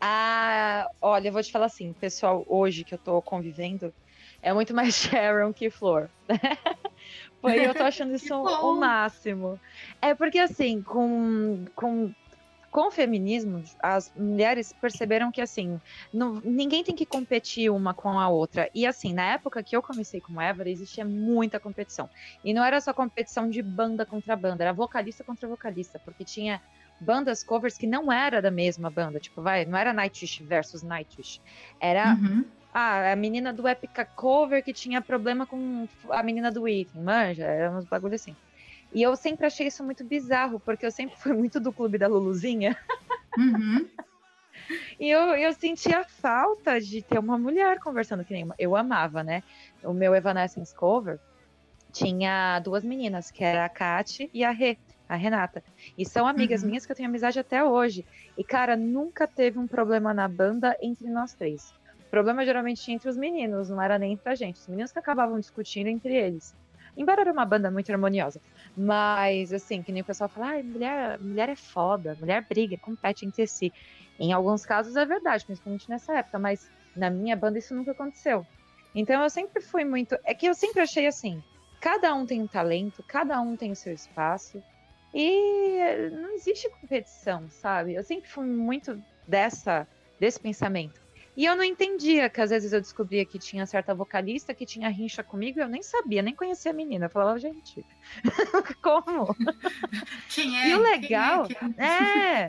[0.00, 3.94] Ah, olha, eu vou te falar assim, pessoal, hoje que eu tô convivendo,
[4.42, 6.10] é muito mais Sharon que Flor.
[7.40, 9.58] Foi, eu tô achando isso o máximo.
[10.02, 12.12] É porque assim, com, com
[12.70, 15.80] com o feminismo, as mulheres perceberam que assim,
[16.12, 18.70] não, ninguém tem que competir uma com a outra.
[18.74, 22.08] E assim, na época que eu comecei com Ever, existia muita competição.
[22.44, 26.62] E não era só competição de banda contra banda, era vocalista contra vocalista, porque tinha
[27.00, 31.40] bandas covers que não era da mesma banda, tipo, vai, não era Nightwish versus Nightwish.
[31.80, 32.44] Era uhum.
[32.72, 37.44] Ah, a menina do Epica Cover que tinha problema com a menina do Item, manja,
[37.44, 38.36] era uns bagulho assim.
[38.92, 42.08] E eu sempre achei isso muito bizarro, porque eu sempre fui muito do clube da
[42.08, 42.76] Luluzinha.
[43.38, 43.88] Uhum.
[44.98, 48.54] e eu, eu sentia falta de ter uma mulher conversando que nem uma.
[48.58, 49.42] Eu amava, né?
[49.82, 51.18] O meu Evanescence cover
[51.92, 54.78] tinha duas meninas, que era a Kate e a Rê,
[55.08, 55.62] a Renata.
[55.98, 56.68] E são amigas uhum.
[56.68, 58.04] minhas que eu tenho amizade até hoje.
[58.38, 61.72] E, cara, nunca teve um problema na banda entre nós três.
[62.06, 64.56] O problema geralmente tinha entre os meninos, não era nem entre a gente.
[64.56, 66.54] Os meninos que acabavam discutindo entre eles.
[66.96, 68.40] Embora era uma banda muito harmoniosa.
[68.76, 73.26] Mas, assim, que nem o pessoal fala, ah, mulher, mulher é foda, mulher briga, compete
[73.26, 73.72] entre si.
[74.18, 78.46] Em alguns casos é verdade, principalmente nessa época, mas na minha banda isso nunca aconteceu.
[78.94, 80.16] Então eu sempre fui muito.
[80.24, 81.42] É que eu sempre achei assim:
[81.80, 84.62] cada um tem um talento, cada um tem o seu espaço.
[85.12, 87.94] E não existe competição, sabe?
[87.94, 89.88] Eu sempre fui muito dessa
[90.18, 91.00] desse pensamento.
[91.40, 94.90] E eu não entendia que às vezes eu descobria que tinha certa vocalista que tinha
[94.90, 97.06] rincha comigo e eu nem sabia, nem conhecia a menina.
[97.06, 97.82] Eu falava, gente,
[98.82, 99.34] como?
[100.28, 100.68] Quem é?
[100.68, 101.46] E o legal
[101.78, 102.46] é, é.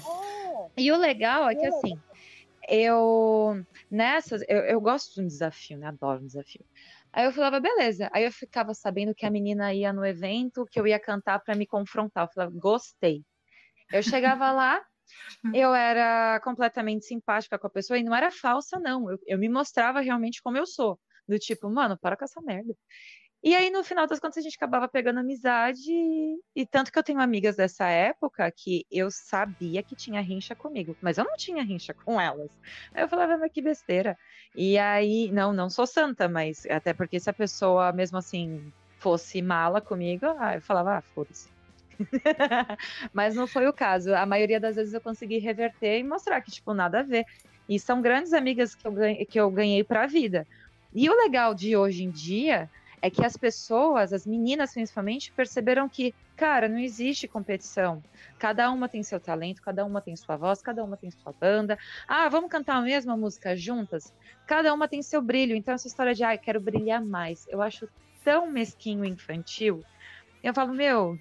[0.76, 1.98] E o legal é que assim,
[2.68, 5.88] eu nessas, eu, eu gosto de um desafio, né?
[5.88, 6.66] Adoro um desafio.
[7.14, 8.10] Aí eu falava, beleza.
[8.12, 11.56] Aí eu ficava sabendo que a menina ia no evento, que eu ia cantar para
[11.56, 12.26] me confrontar.
[12.26, 13.24] Eu falava, gostei.
[13.90, 14.82] Eu chegava lá,
[15.54, 19.10] eu era completamente simpática com a pessoa e não era falsa, não.
[19.10, 21.00] Eu, eu me mostrava realmente como eu sou.
[21.28, 22.76] Do tipo, mano, para com essa merda.
[23.44, 25.92] E aí, no final das contas, a gente acabava pegando amizade.
[26.56, 30.96] E tanto que eu tenho amigas dessa época que eu sabia que tinha rincha comigo,
[31.02, 32.52] mas eu não tinha rincha com elas.
[32.94, 34.16] Aí eu falava, mas que besteira.
[34.56, 39.42] E aí, não, não sou santa, mas até porque se a pessoa, mesmo assim, fosse
[39.42, 41.50] mala comigo, ah, eu falava, ah, foda-se.
[43.14, 44.14] mas não foi o caso.
[44.14, 47.26] A maioria das vezes eu consegui reverter e mostrar que, tipo, nada a ver.
[47.68, 50.48] E são grandes amigas que eu ganhei, que eu ganhei pra vida.
[50.94, 52.70] E o legal de hoje em dia
[53.02, 58.04] é que as pessoas, as meninas principalmente, perceberam que, cara, não existe competição.
[58.38, 61.78] Cada uma tem seu talento, cada uma tem sua voz, cada uma tem sua banda.
[62.08, 64.14] Ah, vamos cantar a mesma música juntas?
[64.46, 65.56] Cada uma tem seu brilho.
[65.56, 67.90] Então, essa história de, ah, quero brilhar mais, eu acho
[68.24, 69.84] tão mesquinho infantil.
[70.44, 71.18] Eu falo, meu,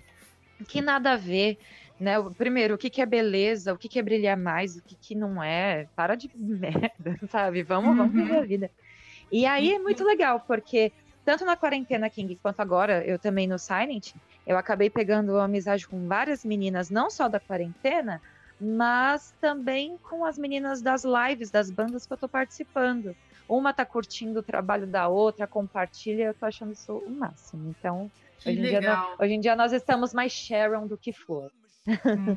[0.64, 1.58] que nada a ver.
[1.98, 2.14] Né?
[2.36, 5.14] Primeiro, o que, que é beleza, o que, que é brilhar mais, o que, que
[5.14, 5.86] não é.
[5.94, 7.62] Para de merda, sabe?
[7.62, 8.46] Vamos, vamos viver a uhum.
[8.46, 8.70] vida.
[9.30, 10.92] E aí é muito legal, porque
[11.24, 14.14] tanto na quarentena King quanto agora, eu também no Silent,
[14.46, 18.20] eu acabei pegando amizade com várias meninas, não só da quarentena,
[18.60, 23.14] mas também com as meninas das lives, das bandas que eu tô participando.
[23.48, 27.74] Uma tá curtindo o trabalho da outra, compartilha, eu tô achando isso o máximo.
[27.78, 28.10] Então,
[28.46, 31.50] hoje em, dia, hoje em dia nós estamos mais Sharon do que for.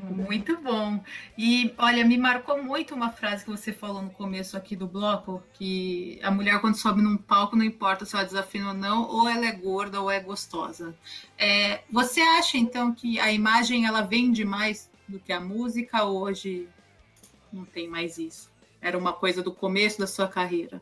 [0.10, 1.04] Muito bom.
[1.38, 5.44] E olha, me marcou muito uma frase que você falou no começo aqui do bloco,
[5.54, 9.28] que a mulher quando sobe num palco não importa se ela desafina ou não, ou
[9.28, 10.96] ela é gorda ou é gostosa.
[11.38, 16.70] É, você acha então que a imagem ela vende mais do que a música hoje?
[17.52, 18.50] Não tem mais isso.
[18.82, 20.82] Era uma coisa do começo da sua carreira.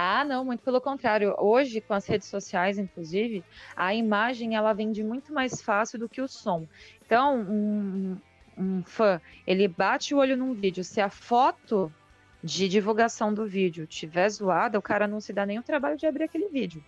[0.00, 1.34] Ah, não, muito pelo contrário.
[1.40, 3.44] Hoje, com as redes sociais, inclusive,
[3.74, 6.68] a imagem ela vende muito mais fácil do que o som.
[7.04, 8.16] Então, um,
[8.56, 10.84] um fã, ele bate o olho num vídeo.
[10.84, 11.92] Se a foto
[12.40, 16.06] de divulgação do vídeo tiver zoada, o cara não se dá nem o trabalho de
[16.06, 16.84] abrir aquele vídeo.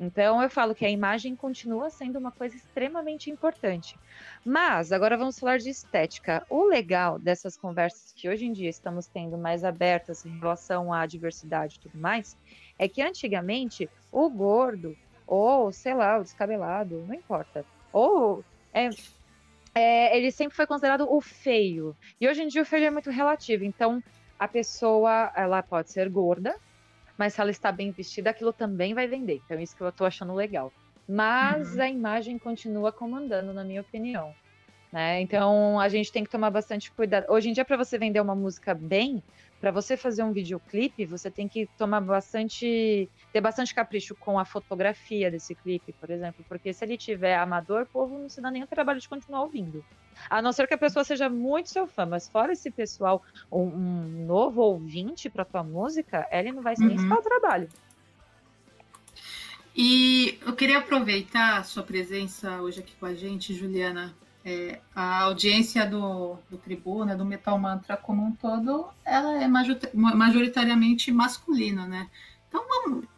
[0.00, 3.98] Então eu falo que a imagem continua sendo uma coisa extremamente importante.
[4.42, 6.42] Mas agora vamos falar de estética.
[6.48, 11.04] O legal dessas conversas que hoje em dia estamos tendo mais abertas em relação à
[11.04, 12.34] diversidade e tudo mais,
[12.78, 14.96] é que antigamente o gordo,
[15.26, 18.42] ou sei lá, o descabelado, não importa, ou
[18.72, 18.88] é,
[19.74, 21.94] é, ele sempre foi considerado o feio.
[22.18, 23.64] E hoje em dia o feio é muito relativo.
[23.64, 24.02] Então
[24.38, 26.56] a pessoa ela pode ser gorda,
[27.20, 29.42] mas se ela está bem vestida, aquilo também vai vender.
[29.44, 30.72] Então, isso que eu estou achando legal.
[31.06, 31.82] Mas uhum.
[31.82, 34.34] a imagem continua comandando, na minha opinião.
[34.90, 35.20] Né?
[35.20, 37.26] Então, a gente tem que tomar bastante cuidado.
[37.28, 39.22] Hoje em dia, para você vender uma música bem,
[39.60, 44.44] para você fazer um videoclipe, você tem que tomar bastante, ter bastante capricho com a
[44.44, 48.50] fotografia desse clipe, por exemplo, porque se ele tiver amador, o povo não se dá
[48.50, 49.84] nem o trabalho de continuar ouvindo.
[50.28, 53.62] A não ser que a pessoa seja muito seu fã, mas fora esse pessoal, um,
[53.62, 56.88] um novo ouvinte para tua música, ele não vai se uhum.
[56.88, 57.68] nem se o trabalho.
[59.76, 64.14] E eu queria aproveitar a sua presença hoje aqui com a gente, Juliana,
[64.44, 71.12] é, a audiência do, do Tribuna, do Metal Mantra como um todo, ela é majoritariamente
[71.12, 72.08] masculina, né?
[72.48, 72.64] Então,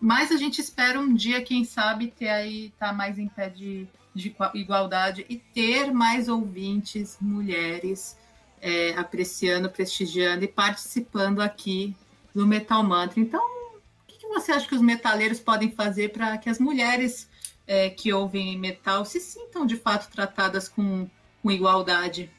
[0.01, 3.89] mais a gente espera um dia, quem sabe, ter aí, tá mais em pé de,
[4.14, 8.18] de igualdade e ter mais ouvintes, mulheres,
[8.61, 11.97] é, apreciando, prestigiando e participando aqui
[12.35, 13.20] do Metal Mantra.
[13.20, 17.29] Então, o que, que você acha que os metaleiros podem fazer para que as mulheres
[17.73, 21.09] é, que ouvem metal se sintam de fato tratadas com,
[21.43, 22.31] com igualdade.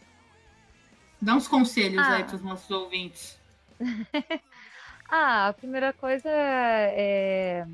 [1.20, 2.18] Dá uns conselhos ah.
[2.18, 3.36] aí para os nossos ouvintes.
[5.10, 7.66] ah, a primeira coisa é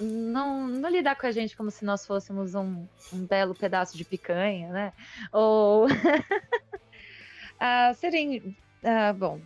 [0.00, 4.04] não, não lidar com a gente como se nós fôssemos um, um belo pedaço de
[4.04, 4.92] picanha, né?
[5.30, 5.86] Ou
[7.60, 8.56] ah, serem.
[8.82, 9.40] Ah, bom,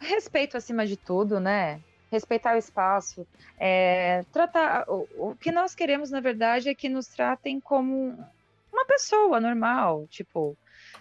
[0.00, 1.82] respeito acima de tudo, né?
[2.12, 3.26] Respeitar o espaço,
[3.58, 4.84] é, tratar.
[4.86, 8.16] O, o, que nós queremos, na verdade, é que nos tratem como
[8.70, 10.56] uma pessoa normal, tipo,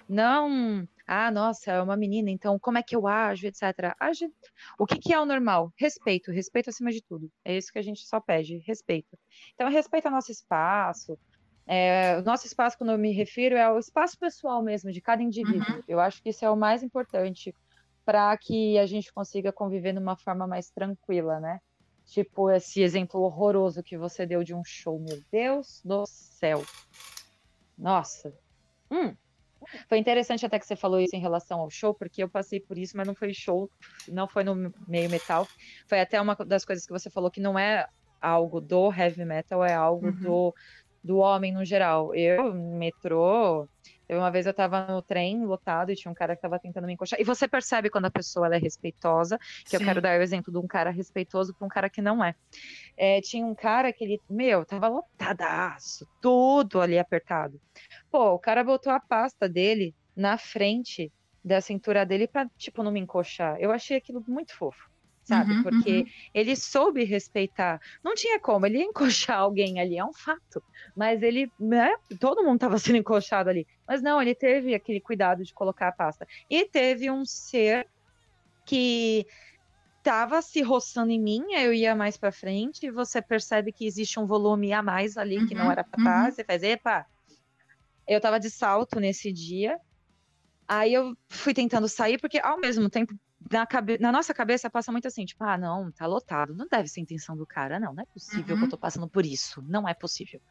[0.07, 0.87] não.
[1.05, 3.93] Ah, nossa, é uma menina, então como é que eu ajo, etc.
[3.99, 4.31] Age...
[4.77, 5.73] O que, que é o normal?
[5.75, 7.29] Respeito, respeito acima de tudo.
[7.43, 9.17] É isso que a gente só pede, respeito.
[9.53, 11.19] Então, respeita nosso espaço,
[11.67, 15.21] é, o nosso espaço, quando eu me refiro, é o espaço pessoal mesmo, de cada
[15.21, 15.75] indivíduo.
[15.75, 15.83] Uhum.
[15.85, 17.53] Eu acho que isso é o mais importante
[18.05, 21.59] para que a gente consiga conviver numa forma mais tranquila, né?
[22.05, 26.63] Tipo esse exemplo horroroso que você deu de um show, meu Deus do céu.
[27.77, 28.33] Nossa.
[28.89, 29.15] Hum.
[29.87, 32.77] Foi interessante até que você falou isso em relação ao show, porque eu passei por
[32.77, 33.69] isso, mas não foi show,
[34.07, 35.47] não foi no meio metal.
[35.87, 37.87] Foi até uma das coisas que você falou que não é
[38.19, 40.21] algo do heavy metal, é algo uhum.
[40.21, 40.55] do,
[41.03, 42.13] do homem no geral.
[42.13, 43.67] Eu, metrô,
[44.17, 46.93] uma vez eu tava no trem lotado e tinha um cara que tava tentando me
[46.93, 47.19] encoxar.
[47.19, 49.77] E você percebe quando a pessoa é respeitosa, que Sim.
[49.77, 52.35] eu quero dar o exemplo de um cara respeitoso para um cara que não é.
[52.97, 53.21] é.
[53.21, 57.59] Tinha um cara que ele, meu, tava lotadaço, tudo ali apertado.
[58.11, 61.11] Pô, o cara botou a pasta dele na frente
[61.43, 63.57] da cintura dele pra, tipo, não me encoxar.
[63.59, 64.90] Eu achei aquilo muito fofo
[65.23, 65.53] sabe?
[65.53, 66.05] Uhum, Porque uhum.
[66.33, 67.79] ele soube respeitar.
[68.03, 70.63] Não tinha como, ele ia encoxar alguém ali, é um fato.
[70.95, 71.93] Mas ele, né?
[72.19, 73.67] Todo mundo estava sendo encoxado ali.
[73.87, 76.27] Mas não, ele teve aquele cuidado de colocar a pasta.
[76.49, 77.87] E teve um ser
[78.65, 79.25] que
[79.97, 84.19] estava se roçando em mim, eu ia mais para frente, e você percebe que existe
[84.19, 86.25] um volume a mais ali uhum, que não uhum, era para estar.
[86.25, 86.31] Uhum.
[86.31, 87.05] Você faz, epa.
[88.07, 89.79] Eu tava de salto nesse dia.
[90.67, 93.13] Aí eu fui tentando sair, porque ao mesmo tempo
[93.49, 93.97] na, cabe...
[93.97, 97.03] na, nossa cabeça passa muito assim, tipo, ah, não, tá lotado, não deve ser a
[97.03, 98.45] intenção do cara, não, não é possível uhum.
[98.45, 98.69] que eu uhum.
[98.69, 100.41] tô passando por isso, não é possível,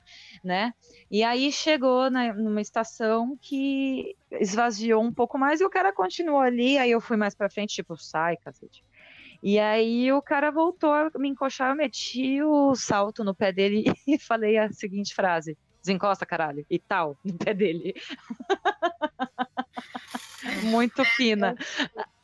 [0.42, 0.72] né?
[1.10, 6.40] E aí chegou na, numa estação que esvaziou um pouco mais e o cara continuou
[6.40, 8.82] ali, aí eu fui mais pra frente, tipo, sai, cacete.
[9.42, 13.84] E aí o cara voltou a me encoxar, eu meti o salto no pé dele
[14.06, 17.94] e falei a seguinte frase, desencosta, caralho, e tal, no pé dele.
[20.62, 21.56] Muito fina.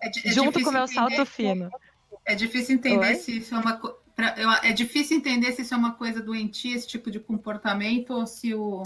[0.00, 1.70] É, é, é Junto com o meu salto fino.
[2.24, 3.14] É difícil entender Oi?
[3.14, 3.80] se isso é uma
[4.16, 8.10] pra, eu, é difícil entender se isso é uma coisa doentia, esse tipo de comportamento,
[8.10, 8.82] ou se o,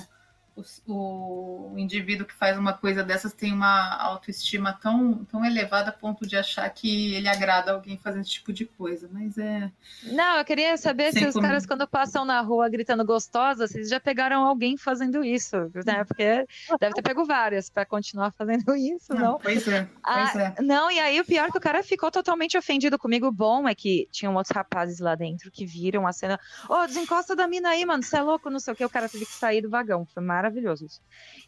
[0.87, 5.93] o, o, indivíduo que faz uma coisa dessas tem uma autoestima tão, tão elevada a
[5.93, 9.71] ponto de achar que ele agrada alguém fazendo esse tipo de coisa, mas é...
[10.05, 11.47] Não, eu queria saber se os como...
[11.47, 16.05] caras quando passam na rua gritando gostosa, vocês já pegaram alguém fazendo isso, né?
[16.05, 16.47] Porque
[16.79, 19.33] deve ter pego várias para continuar fazendo isso, não?
[19.33, 19.39] não?
[19.39, 20.63] Pois é, pois ah, é.
[20.63, 23.27] Não, e aí o pior é que o cara ficou totalmente ofendido comigo.
[23.27, 26.39] O bom é que tinham outros rapazes lá dentro que viram a cena,
[26.69, 28.91] ô, oh, desencosta da mina aí, mano, você é louco, não sei o que, o
[28.91, 31.01] cara teve que sair do vagão, foi maravilhoso maravilhoso isso.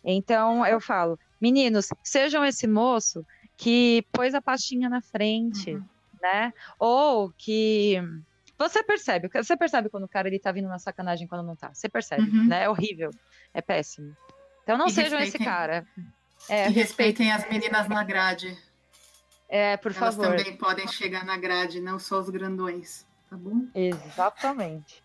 [0.04, 3.26] Então eu falo, meninos, sejam esse moço
[3.56, 5.84] que pôs a pastinha na frente, uhum.
[6.22, 6.52] né?
[6.78, 8.00] Ou que
[8.56, 11.72] você percebe, você percebe quando o cara ele tá vindo na sacanagem quando não tá.
[11.74, 12.46] Você percebe, uhum.
[12.46, 12.64] né?
[12.64, 13.10] É horrível,
[13.52, 14.16] é péssimo.
[14.62, 15.86] Então não e sejam esse cara.
[16.48, 18.56] É, e respeitem as meninas na grade.
[19.48, 20.26] É, por Elas favor.
[20.26, 23.66] Elas também podem chegar na grade, não só os grandões, tá bom?
[23.74, 25.01] Exatamente.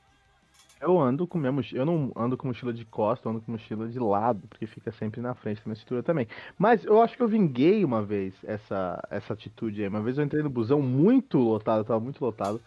[0.80, 1.82] Eu ando com minha mochila.
[1.82, 4.92] Eu não ando com mochila de costa, eu ando com mochila de lado, porque fica
[4.92, 6.28] sempre na frente da minha cintura também.
[6.58, 9.88] Mas eu acho que eu vinguei uma vez essa, essa atitude aí.
[9.88, 12.62] Uma vez eu entrei no busão muito lotado, tava muito lotado.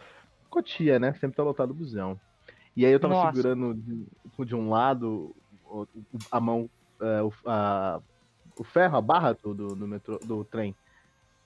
[0.48, 1.12] Cotia, né?
[1.14, 2.18] Sempre tá lotado o busão.
[2.76, 3.36] E aí eu tava Nossa.
[3.36, 4.06] segurando de,
[4.44, 5.34] de, um lado
[6.30, 6.68] a mão,
[7.00, 8.00] é, o, a,
[8.58, 10.74] o ferro, a barra do, do, do, metrô, do trem,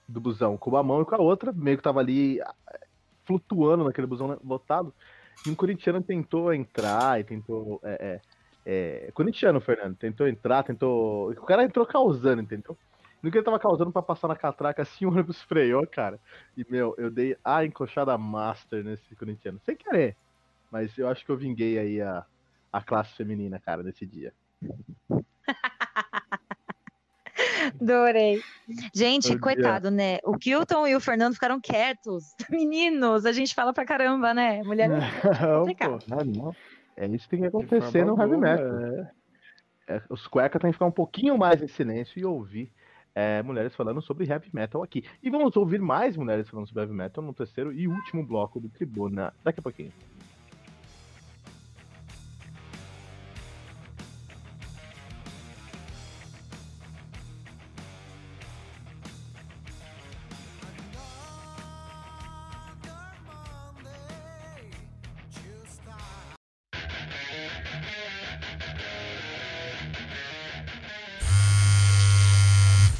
[0.09, 2.41] do busão, com uma mão e com a outra, meio que tava ali
[3.25, 4.93] flutuando naquele busão lotado.
[5.47, 7.81] E um corintiano tentou entrar e tentou.
[7.83, 8.21] É,
[8.67, 11.31] é, é, corintiano, Fernando, tentou entrar, tentou.
[11.31, 12.77] O cara entrou causando, entendeu?
[13.23, 16.21] No que ele tava causando pra passar na catraca, assim o ônibus freou, cara.
[16.57, 19.61] E, meu, eu dei a encoxada master nesse corintiano.
[19.65, 20.17] Sem querer.
[20.71, 22.25] Mas eu acho que eu vinguei aí a,
[22.73, 24.33] a classe feminina, cara, nesse dia.
[27.81, 28.41] Adorei.
[28.95, 30.19] Gente, coitado, né?
[30.25, 32.35] O Kilton e o Fernando ficaram quietos.
[32.51, 34.63] Meninos, a gente fala pra caramba, né?
[34.63, 34.99] Mulher é
[35.43, 36.55] não,
[36.97, 38.81] É isso que tem que acontecer no heavy metal.
[38.81, 39.11] É.
[39.87, 42.73] É, os cuecas têm que ficar um pouquinho mais em silêncio e ouvir
[43.15, 45.05] é, mulheres falando sobre heavy metal aqui.
[45.23, 48.69] E vamos ouvir mais mulheres falando sobre heavy metal no terceiro e último bloco do
[48.69, 49.93] Tribuna daqui a pouquinho.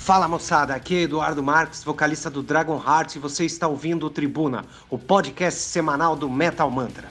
[0.05, 4.11] Fala moçada, aqui é Eduardo Marques, vocalista do Dragon Heart, e você está ouvindo o
[4.11, 7.09] Tribuna, o podcast semanal do Metal Mantra.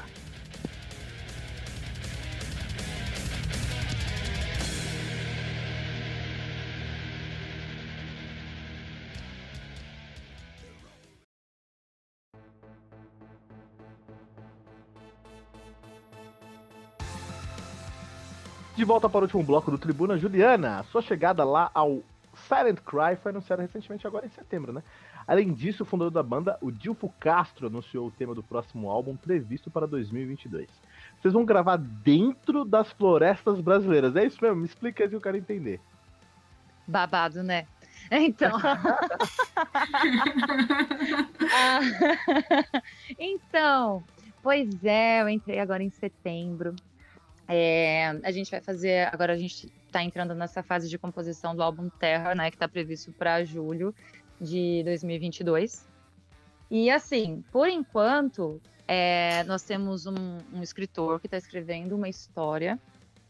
[18.76, 22.04] De volta para o último bloco do Tribuna, Juliana, sua chegada lá ao
[22.36, 24.84] Silent Cry foi anunciada recentemente agora em setembro, né?
[25.28, 29.16] Além disso, o fundador da banda, o Dilfo Castro, anunciou o tema do próximo álbum
[29.16, 30.68] previsto para 2022.
[31.22, 34.58] Vocês vão gravar dentro das florestas brasileiras, é isso mesmo?
[34.58, 35.80] Me explica aí que eu quero entender.
[36.88, 37.66] Babado, né?
[38.12, 38.52] Então.
[41.56, 41.80] Ah,
[43.18, 44.04] então,
[44.42, 46.76] pois é, eu entrei agora em setembro.
[47.48, 49.08] É, a gente vai fazer.
[49.14, 52.50] Agora a gente está entrando nessa fase de composição do álbum Terra, né?
[52.50, 53.94] Que está previsto para julho
[54.42, 55.88] de 2022.
[56.72, 62.80] E assim, por enquanto, é, nós temos um, um escritor que está escrevendo uma história,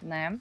[0.01, 0.39] né?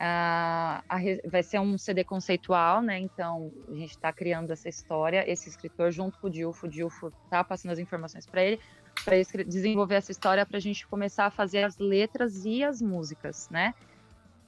[0.00, 0.98] Ah, a,
[1.28, 3.00] vai ser um CD conceitual, né?
[3.00, 5.28] Então a gente está criando essa história.
[5.28, 8.60] Esse escritor, junto com o Dilfo, o Dilfo tá passando as informações para ele
[9.04, 13.48] para desenvolver essa história para a gente começar a fazer as letras e as músicas,
[13.48, 13.74] né?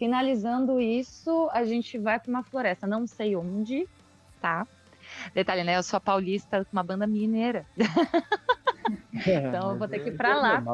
[0.01, 3.87] Finalizando isso, a gente vai para uma floresta, não sei onde,
[4.41, 4.67] tá?
[5.35, 5.77] Detalhe, né?
[5.77, 7.67] Eu sou paulista com uma banda mineira.
[9.13, 10.65] então eu vou ter que ir para lá.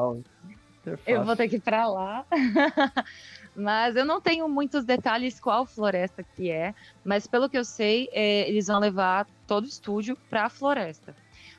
[1.05, 2.25] É eu vou ter que ir para lá.
[3.53, 6.73] mas eu não tenho muitos detalhes qual floresta que é,
[7.03, 11.13] mas pelo que eu sei, é, eles vão levar todo o estúdio para a floresta.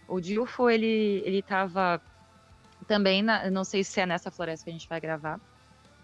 [0.08, 2.00] O Dilfo, ele, ele tava
[2.86, 5.38] também, na, não sei se é nessa floresta que a gente vai gravar.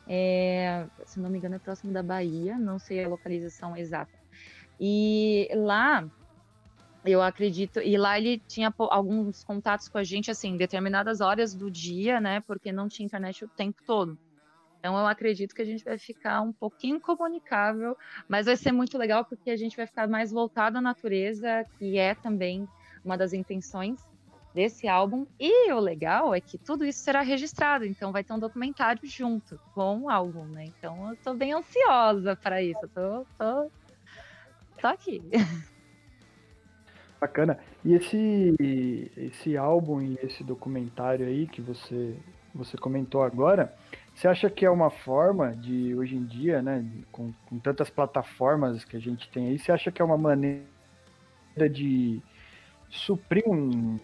[0.07, 4.13] É, se não me engano, é próximo da Bahia, não sei a localização exata.
[4.79, 6.07] E lá,
[7.05, 11.71] eu acredito, e lá ele tinha alguns contatos com a gente, assim, determinadas horas do
[11.71, 14.19] dia, né, porque não tinha internet o tempo todo.
[14.79, 17.97] Então eu acredito que a gente vai ficar um pouquinho comunicável,
[18.29, 21.97] mas vai ser muito legal porque a gente vai ficar mais voltado à natureza, que
[21.97, 22.69] é também
[23.03, 23.99] uma das intenções
[24.55, 25.27] desse álbum.
[25.39, 29.59] E o legal é que tudo isso será registrado, então vai ter um documentário junto
[29.75, 30.67] com o álbum, né?
[30.67, 32.81] Então eu tô bem ansiosa para isso.
[32.83, 33.71] Eu tô, tô,
[34.81, 35.21] tô aqui.
[37.21, 37.59] Bacana.
[37.85, 38.55] E esse,
[39.17, 42.15] esse álbum e esse documentário aí que você,
[42.55, 43.75] você comentou agora,
[44.15, 48.85] você acha que é uma forma de, hoje em dia, né, com, com tantas plataformas
[48.85, 50.65] que a gente tem aí, você acha que é uma maneira
[51.71, 52.23] de
[52.95, 53.99] suprir um,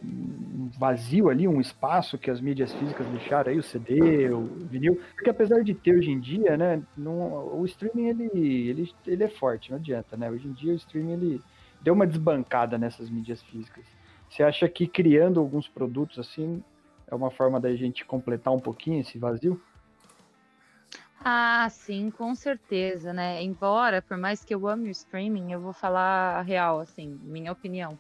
[0.77, 5.31] vazio ali, um espaço que as mídias físicas deixaram aí, o CD, o vinil, porque
[5.31, 9.71] apesar de ter hoje em dia, né, não, o streaming ele, ele, ele é forte,
[9.71, 11.43] não adianta, né, hoje em dia o streaming ele
[11.81, 13.85] deu uma desbancada nessas mídias físicas.
[14.29, 16.63] Você acha que criando alguns produtos assim
[17.07, 19.61] é uma forma da gente completar um pouquinho esse vazio?
[21.25, 23.43] Ah, sim, com certeza, né?
[23.43, 27.53] Embora, por mais que eu ame o streaming, eu vou falar a real, assim, minha
[27.53, 27.99] opinião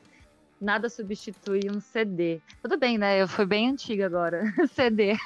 [0.60, 2.40] nada substitui um CD.
[2.62, 3.20] Tudo bem, né?
[3.20, 4.42] Eu fui bem antiga agora,
[4.72, 5.16] CD.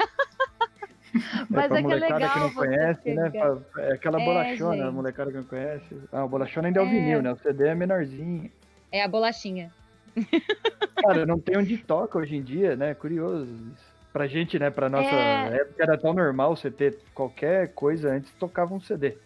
[1.49, 2.33] Mas é, é que é legal.
[2.33, 3.33] que não conhece, né?
[3.79, 4.87] É aquela é, bolachona, gente.
[4.87, 5.97] a molecada que não conhece.
[6.13, 6.91] Ah, a bolachona ainda é o é.
[6.91, 7.33] vinil, né?
[7.33, 8.51] O CD é menorzinho.
[8.91, 9.73] É a bolachinha.
[11.03, 12.95] Cara, não tem onde toca hoje em dia, né?
[12.95, 13.95] Curioso isso.
[14.13, 14.71] Pra gente, né?
[14.71, 15.57] Pra nossa é...
[15.57, 19.17] época era tão normal você ter qualquer coisa antes tocava um CD.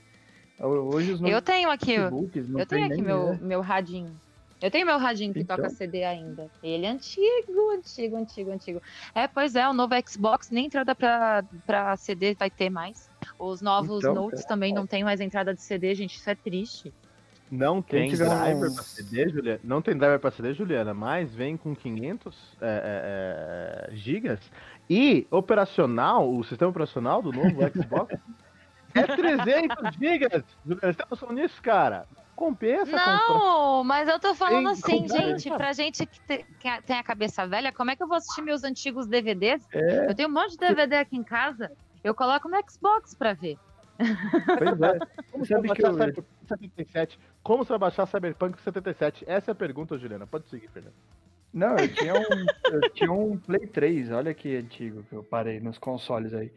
[0.60, 3.38] Hoje os Eu tenho aqui, eu tenho aqui meu, né?
[3.40, 4.18] meu radinho.
[4.60, 5.56] Eu tenho meu radinho que então.
[5.56, 6.50] toca CD ainda.
[6.62, 8.82] Ele é antigo, antigo, antigo, antigo.
[9.14, 13.08] É, pois é, o novo Xbox nem entrada pra, pra CD vai ter mais.
[13.38, 14.48] Os novos então, Notes é.
[14.48, 16.16] também não tem mais entrada de CD, gente.
[16.16, 16.92] Isso é triste.
[17.50, 18.74] Não tem driver um...
[18.74, 19.60] para CD, Juliana.
[19.64, 24.40] Não tem driver para CD, Juliana, mas vem com 500 é, é, é, gigas
[24.90, 28.14] e operacional, o sistema operacional do novo Xbox
[28.94, 30.44] é 300 gigas.
[30.66, 32.06] Juliana, você tá pensando nisso, cara?
[32.38, 32.96] Compensa.
[32.96, 37.44] Não, mas eu tô falando assim, gente, pra gente que, te, que, tem a cabeça
[37.48, 39.66] velha, como é que eu vou assistir meus antigos DVDs?
[39.72, 40.08] É.
[40.08, 41.72] Eu tenho um monte de DVD aqui em casa,
[42.04, 43.58] eu coloco no Xbox pra ver.
[43.98, 44.98] Pois é.
[45.32, 46.24] Como você, vai baixar eu...
[46.46, 47.18] 77?
[47.42, 49.24] Como você vai baixar Cyberpunk 77?
[49.26, 50.24] Essa é a pergunta, Juliana.
[50.24, 50.94] Pode seguir, Fernando.
[51.52, 55.58] Não, eu tinha um, eu tinha um Play 3, olha que antigo que eu parei
[55.58, 56.52] nos consoles aí.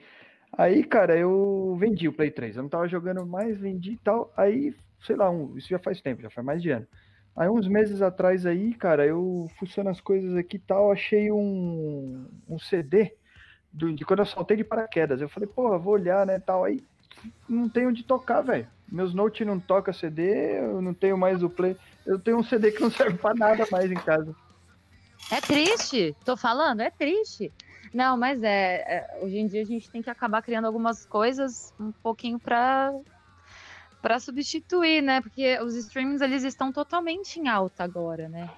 [0.58, 2.58] Aí, cara, eu vendi o Play 3.
[2.58, 4.32] Eu não tava jogando mais, vendi e tal.
[4.36, 6.88] Aí sei lá, um, isso já faz tempo, já faz mais de ano.
[7.36, 12.28] Aí uns meses atrás aí, cara, eu fuçando as coisas aqui e tal, achei um,
[12.48, 13.16] um CD
[13.72, 15.22] do, de quando eu saltei de paraquedas.
[15.22, 16.64] Eu falei, pô, vou olhar, né, tal.
[16.66, 16.84] Aí
[17.48, 18.68] não tenho onde tocar, velho.
[18.92, 21.78] Meus notes não toca CD, eu não tenho mais o play.
[22.06, 24.36] Eu tenho um CD que não serve para nada mais em casa.
[25.32, 27.52] É triste, tô falando, é triste.
[27.94, 31.74] Não, mas é, é, hoje em dia a gente tem que acabar criando algumas coisas
[31.80, 32.94] um pouquinho para
[34.02, 35.22] para substituir, né?
[35.22, 38.50] Porque os streamings eles estão totalmente em alta agora, né?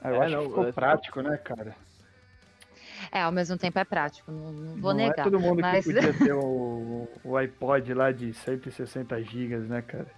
[0.00, 0.72] Ah, eu é, acho não, que ficou é...
[0.72, 1.76] prático, né, cara?
[3.12, 5.20] É, ao mesmo tempo é prático, não, não vou não é negar.
[5.20, 5.84] É todo mundo mas...
[5.84, 10.10] que podia ter o, o iPod lá de 160 GB, né, cara?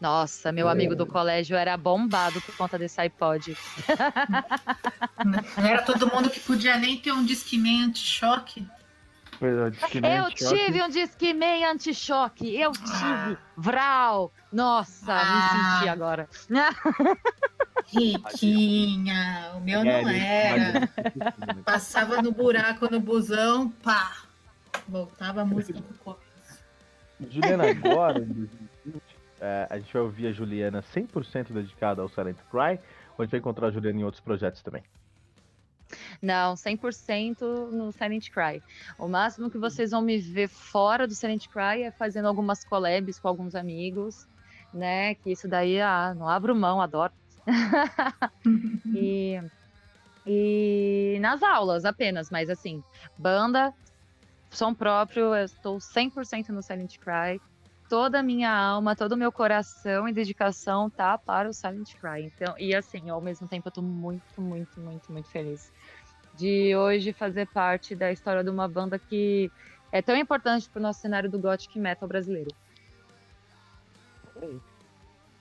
[0.00, 0.72] Nossa, meu é.
[0.72, 3.56] amigo do colégio era bombado por conta desse iPod.
[5.24, 8.66] Não era todo mundo que podia nem ter um Discman anti-choque.
[10.02, 12.54] É, eu tive um Discman anti-choque.
[12.56, 13.38] Eu tive.
[13.56, 14.32] Vral.
[14.52, 15.24] Nossa, ah.
[15.24, 16.28] me senti agora.
[17.86, 19.52] Riquinha.
[19.56, 20.88] O meu não era.
[21.64, 24.12] Passava no buraco no busão, pá.
[24.88, 26.26] Voltava a música pro começo.
[27.30, 28.26] Juliana, agora,
[29.40, 32.80] é, a gente vai ouvir a Juliana 100% dedicada ao Silent Cry,
[33.16, 34.82] ou a gente vai encontrar a Juliana em outros projetos também?
[36.20, 38.62] Não, 100% no Silent Cry.
[38.98, 43.18] O máximo que vocês vão me ver fora do Silent Cry é fazendo algumas collabs
[43.18, 44.26] com alguns amigos,
[44.72, 45.14] né?
[45.14, 47.12] Que isso daí, ah, não abro mão, adoro.
[48.94, 49.40] e,
[50.26, 52.82] e nas aulas apenas, mas assim,
[53.16, 53.72] banda,
[54.50, 57.40] som próprio, eu estou 100% no Silent Cry
[57.88, 62.24] toda a minha alma, todo o meu coração e dedicação tá para o Silent Cry.
[62.24, 65.72] Então, e assim, ao mesmo tempo eu tô muito, muito, muito, muito feliz
[66.32, 69.52] de hoje fazer parte da história de uma banda que
[69.92, 72.54] é tão importante para o nosso cenário do gothic metal brasileiro.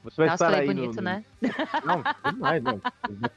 [0.06, 1.02] Você vai Nossa, estar aí bonito, no...
[1.02, 1.26] né?
[1.84, 2.80] Não, demais, não.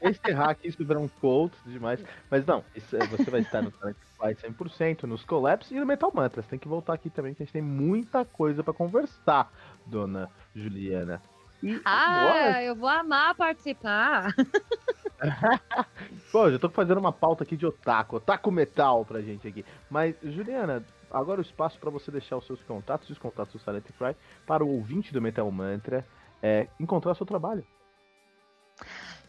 [0.00, 2.04] vou encerrar aqui, isso virar um quote demais.
[2.30, 3.94] Mas não, isso, é, você vai estar no Fly
[4.34, 6.42] 100%, nos Collapse e no Metal Mantra.
[6.42, 9.50] Você tem que voltar aqui também, que a gente tem muita coisa para conversar,
[9.86, 11.22] dona Juliana.
[11.62, 12.62] E ah, agora...
[12.62, 14.34] eu vou amar participar.
[16.30, 19.64] Pô, já tô fazendo uma pauta aqui de otaku, otaku metal pra gente aqui.
[19.90, 23.58] Mas, Juliana, agora o espaço para você deixar os seus contatos e os contatos do
[23.58, 24.14] Silent Cry
[24.46, 26.04] para o ouvinte do Metal Mantra
[26.43, 27.66] é, encontrar seu trabalho.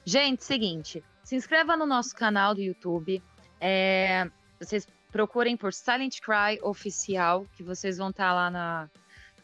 [0.05, 3.21] Gente, seguinte, se inscreva no nosso canal do YouTube.
[3.59, 4.29] É,
[4.59, 8.89] vocês procurem por Silent Cry Oficial, que vocês vão estar tá lá na,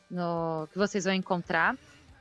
[0.10, 1.76] no, que vocês vão encontrar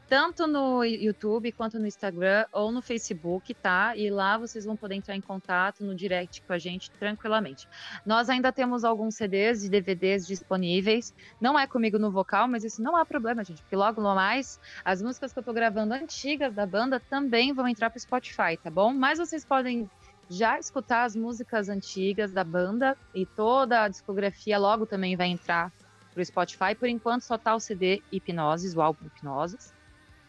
[0.09, 3.97] tanto no YouTube quanto no Instagram ou no Facebook, tá?
[3.97, 7.69] E lá vocês vão poder entrar em contato no direct com a gente tranquilamente.
[8.05, 11.15] Nós ainda temos alguns CDs e DVDs disponíveis.
[11.41, 15.03] Não é comigo no vocal, mas isso não há problema, gente, porque logo mais as
[15.03, 18.93] músicas que eu tô gravando antigas da banda também vão entrar pro Spotify, tá bom?
[18.93, 19.89] Mas vocês podem
[20.29, 25.73] já escutar as músicas antigas da banda e toda a discografia logo também vai entrar
[26.13, 26.75] pro Spotify.
[26.79, 29.73] Por enquanto só tá o CD Hipnoses, o álbum Hipnoses.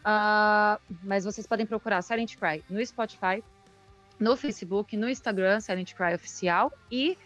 [0.06, 3.42] Uh, mas vocês podem procurar Silent Cry no Spotify,
[4.20, 7.18] no Facebook, no Instagram, Silent Cry Oficial e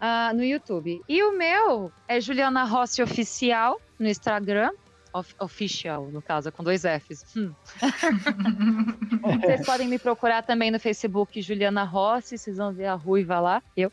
[0.00, 1.00] uh, no YouTube.
[1.08, 4.72] E o meu é Juliana Rossi Oficial no Instagram.
[5.14, 7.24] Of, official, no caso, com dois Fs.
[7.36, 7.54] Hum.
[9.40, 13.62] vocês podem me procurar também no Facebook, Juliana Rossi, vocês vão ver a ruiva lá,
[13.74, 13.90] eu.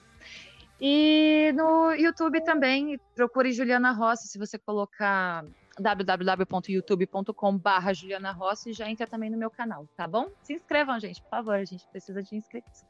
[0.81, 5.45] E no YouTube também, procure Juliana Rossi, se você colocar
[5.79, 10.29] www.youtube.com.br Juliana Rossi e já entra também no meu canal, tá bom?
[10.41, 12.83] Se inscrevam, gente, por favor, a gente precisa de inscritos.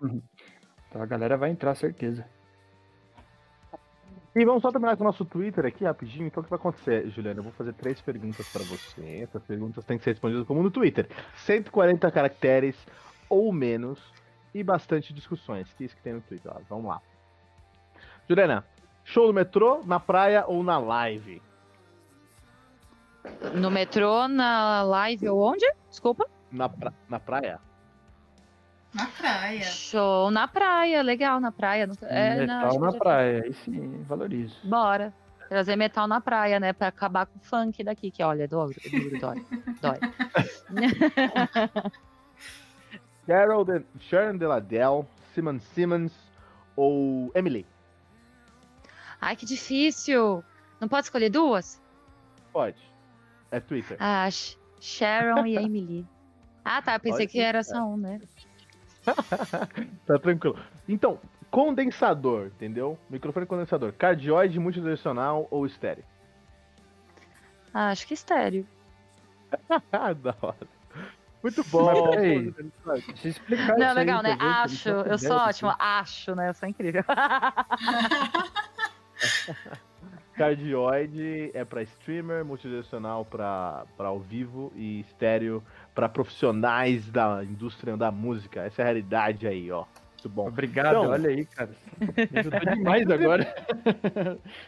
[0.00, 0.22] Uhum.
[0.88, 2.24] então a galera vai entrar, certeza.
[4.36, 6.26] E vamos só terminar com o nosso Twitter aqui rapidinho.
[6.26, 7.38] Então, o que vai acontecer, Juliana?
[7.38, 9.20] Eu vou fazer três perguntas para você.
[9.22, 12.76] Essas perguntas têm que ser respondidas como no Twitter: 140 caracteres
[13.28, 14.12] ou menos
[14.52, 15.72] e bastante discussões.
[15.74, 16.50] Que é isso que tem no Twitter.
[16.52, 17.00] Ó, vamos lá.
[18.28, 18.66] Juliana,
[19.04, 21.42] Show no metrô, na praia ou na live?
[23.54, 25.66] No metrô, na live ou onde?
[25.88, 26.26] Desculpa.
[26.50, 26.92] Na, pra...
[27.08, 27.60] na praia.
[28.94, 29.62] Na praia.
[29.62, 31.88] Show na praia, legal, na praia.
[32.02, 34.56] É, metal na praia, aí sim, valorizo.
[34.64, 35.12] Bora.
[35.48, 36.72] Trazer metal na praia, né?
[36.72, 38.74] Pra acabar com o funk daqui, que olha, dói,
[39.20, 39.44] dói,
[39.80, 39.98] dói.
[43.26, 45.04] Carol de, Sharon Deladelle,
[45.34, 46.12] Simon Simmons
[46.76, 47.66] ou Emily?
[49.24, 50.44] Ai, que difícil.
[50.78, 51.80] Não pode escolher duas?
[52.52, 52.76] Pode.
[53.50, 53.96] É Twitter.
[53.98, 54.28] Ah,
[54.78, 56.06] Sharon e Emily.
[56.62, 56.98] Ah, tá.
[56.98, 58.20] Pensei pode que era só um, né?
[60.06, 60.58] tá tranquilo.
[60.86, 61.18] Então,
[61.50, 62.98] condensador, entendeu?
[63.08, 63.94] Microfone condensador.
[63.94, 66.04] Cardioide multidirecional ou estéreo?
[67.72, 68.68] Ah, acho que estéreo.
[70.20, 70.68] da hora.
[71.42, 71.90] Muito bom.
[73.16, 74.36] Se explicar Não, legal, né?
[74.38, 74.90] Acho.
[74.90, 75.74] Eu sou ótimo.
[75.78, 76.50] Acho, né?
[76.50, 77.04] Eu sou incrível.
[80.34, 85.62] Cardioide é para streamer, multidirecional para ao vivo e estéreo
[85.94, 88.62] para profissionais da indústria da música.
[88.62, 89.84] Essa é a realidade aí, ó.
[90.12, 90.48] Muito bom.
[90.48, 91.70] Obrigado, então, olha aí, cara.
[92.32, 93.54] Me ajudou demais agora.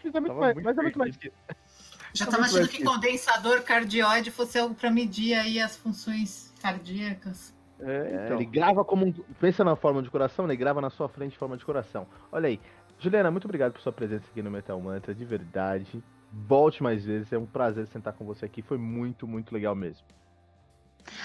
[0.05, 1.19] mas é muito, mais, mas é muito mais.
[2.13, 7.55] Já estava achando que condensador cardioide fosse algo para medir aí as funções cardíacas.
[7.81, 8.37] É, é, então.
[8.37, 9.13] Ele grava como um.
[9.41, 12.07] Pensa na forma de coração, ele grava na sua frente forma de coração.
[12.33, 12.61] Olha aí.
[12.99, 16.03] Juliana, muito obrigado por sua presença aqui no Metal Mantra, de verdade.
[16.33, 18.63] Volte mais vezes, é um prazer sentar com você aqui.
[18.63, 20.05] Foi muito, muito legal mesmo.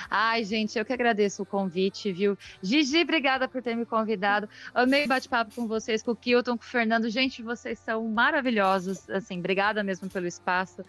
[0.10, 2.38] Ai, gente, eu que agradeço o convite, viu?
[2.62, 4.48] Gigi, obrigada por ter me convidado.
[4.74, 7.10] Amei bate-papo com vocês, com o Kilton, com o Fernando.
[7.10, 9.10] Gente, vocês são maravilhosos.
[9.10, 10.84] Assim, obrigada mesmo pelo espaço.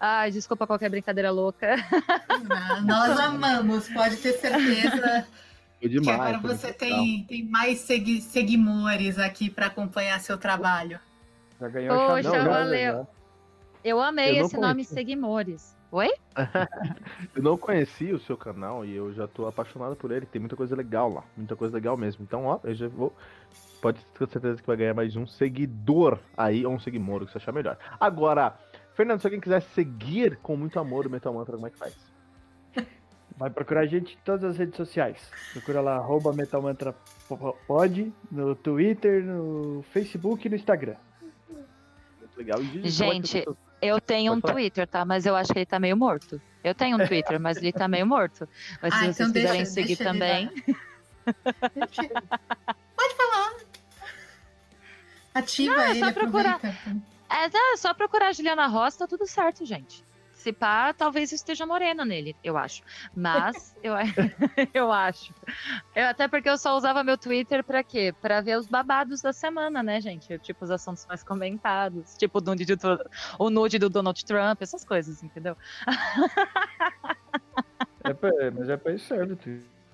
[0.00, 1.76] Ai, desculpa qualquer brincadeira louca.
[2.44, 5.26] Não, nós amamos, pode ter certeza.
[5.80, 10.98] Foi demais, que agora você tem, tem mais segui seguimores aqui para acompanhar seu trabalho.
[11.60, 13.06] Já ganhou Poxa, não, valeu.
[13.84, 15.76] Eu amei eu esse nome Seguimores.
[15.90, 16.10] Oi?
[17.34, 20.26] eu não conheci o seu canal e eu já tô apaixonado por ele.
[20.26, 21.24] Tem muita coisa legal lá.
[21.36, 22.22] Muita coisa legal mesmo.
[22.22, 23.14] Então, ó, eu já vou.
[23.80, 27.32] Pode ter certeza que vai ganhar mais um seguidor aí, ou um seguimor, o que
[27.32, 27.78] você achar melhor.
[27.98, 28.58] Agora,
[28.94, 31.94] Fernando, se alguém quiser seguir com muito amor o Metal Mantra, como é que faz?
[33.38, 35.16] Vai procurar a gente em todas as redes sociais.
[35.52, 36.92] Procura lá, arroba Metal Mantra
[37.68, 40.96] Pod, no Twitter, no Facebook e no Instagram.
[41.48, 42.60] Muito legal.
[42.60, 43.44] E, gente,
[43.80, 45.04] eu tenho um Twitter, tá?
[45.04, 46.42] Mas eu acho que ele tá meio morto.
[46.64, 48.48] Eu tenho um Twitter, mas ele tá meio morto.
[48.82, 50.50] Mas ah, se vocês então quiserem deixa, seguir deixa também.
[52.96, 53.54] Pode falar.
[55.32, 56.60] Ativa Não, é ele, só procurar.
[57.30, 60.07] É, é, só procurar a Juliana Rosa, tá tudo certo, gente
[60.52, 62.82] pá, talvez esteja morena nele, eu acho.
[63.14, 63.94] Mas eu,
[64.74, 65.34] eu acho.
[65.94, 68.14] Eu, até porque eu só usava meu Twitter para quê?
[68.20, 70.38] Para ver os babados da semana, né, gente?
[70.38, 72.16] Tipo, os assuntos mais comentados.
[72.16, 75.56] Tipo, o nude do, o nude do Donald Trump, essas coisas, entendeu?
[78.04, 79.36] É pra, mas é pra isso serve o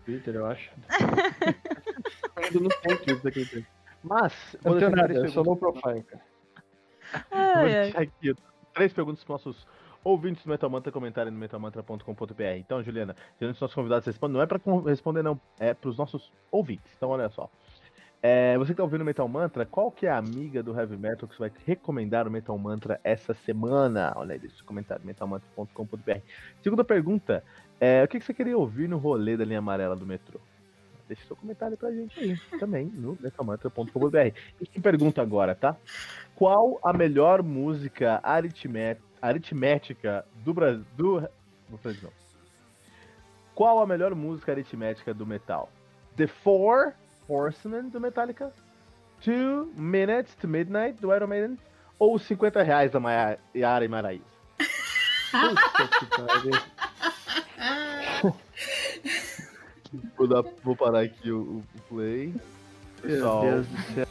[0.05, 0.71] Twitter, eu acho.
[2.37, 3.67] Ainda não tem Twitter
[4.03, 6.25] Mas, não tenho nada, eu sou low profile, cara.
[7.31, 7.93] Ai, ai.
[7.97, 8.35] Aqui,
[8.73, 9.67] três perguntas para nossos
[10.05, 12.43] ouvintes do Metal Mantra comentarem no metalmantra.com.br.
[12.59, 15.97] Então, Juliana, geralmente os nossos convidados respondem, não é para responder não, é para os
[15.97, 16.93] nossos ouvintes.
[16.97, 17.51] Então, olha só.
[18.27, 20.97] É, você que está ouvindo o Metal Mantra, qual que é a amiga do Heavy
[20.97, 24.15] Metal que você vai recomendar o Metal Mantra essa semana?
[24.17, 26.21] Olha aí, deixa eu comentar, metalmantra.com.br.
[26.63, 27.45] Segunda pergunta,
[27.79, 30.41] é, o que, que você queria ouvir no rolê da linha amarela do metrô?
[31.07, 34.33] Deixa seu comentário pra gente aí, também, no metalmantra.com.br.
[34.59, 35.77] E te pergunto agora, tá?
[36.35, 40.85] Qual a melhor música aritmética aritmética do Brasil.
[40.97, 41.29] Do...
[41.69, 42.13] Vou fazer não.
[43.55, 45.71] Qual a melhor música aritmética do metal?
[46.17, 46.93] The Four
[47.29, 48.53] Horsemen do Metallica?
[49.23, 51.59] Two Minutes to Midnight do Iron Maiden?
[51.99, 53.01] Ou 50 reais da
[53.55, 54.25] Yara e Maraísa?
[60.17, 62.35] vou, dar, vou parar aqui o, o play.
[63.01, 63.43] Pessoal.
[63.43, 64.07] Meu Deus do céu.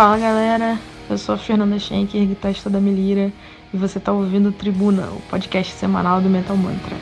[0.00, 0.78] Fala galera,
[1.10, 3.30] eu sou a Fernanda Schenker, guitarrista da Melira,
[3.70, 6.96] e você está ouvindo Tribuna, o podcast semanal do Metal Mantra.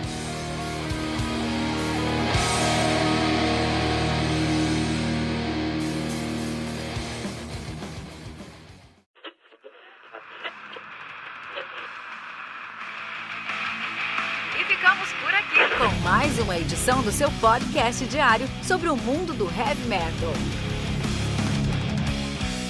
[14.58, 19.32] E ficamos por aqui com mais uma edição do seu podcast diário sobre o mundo
[19.34, 20.67] do heavy metal.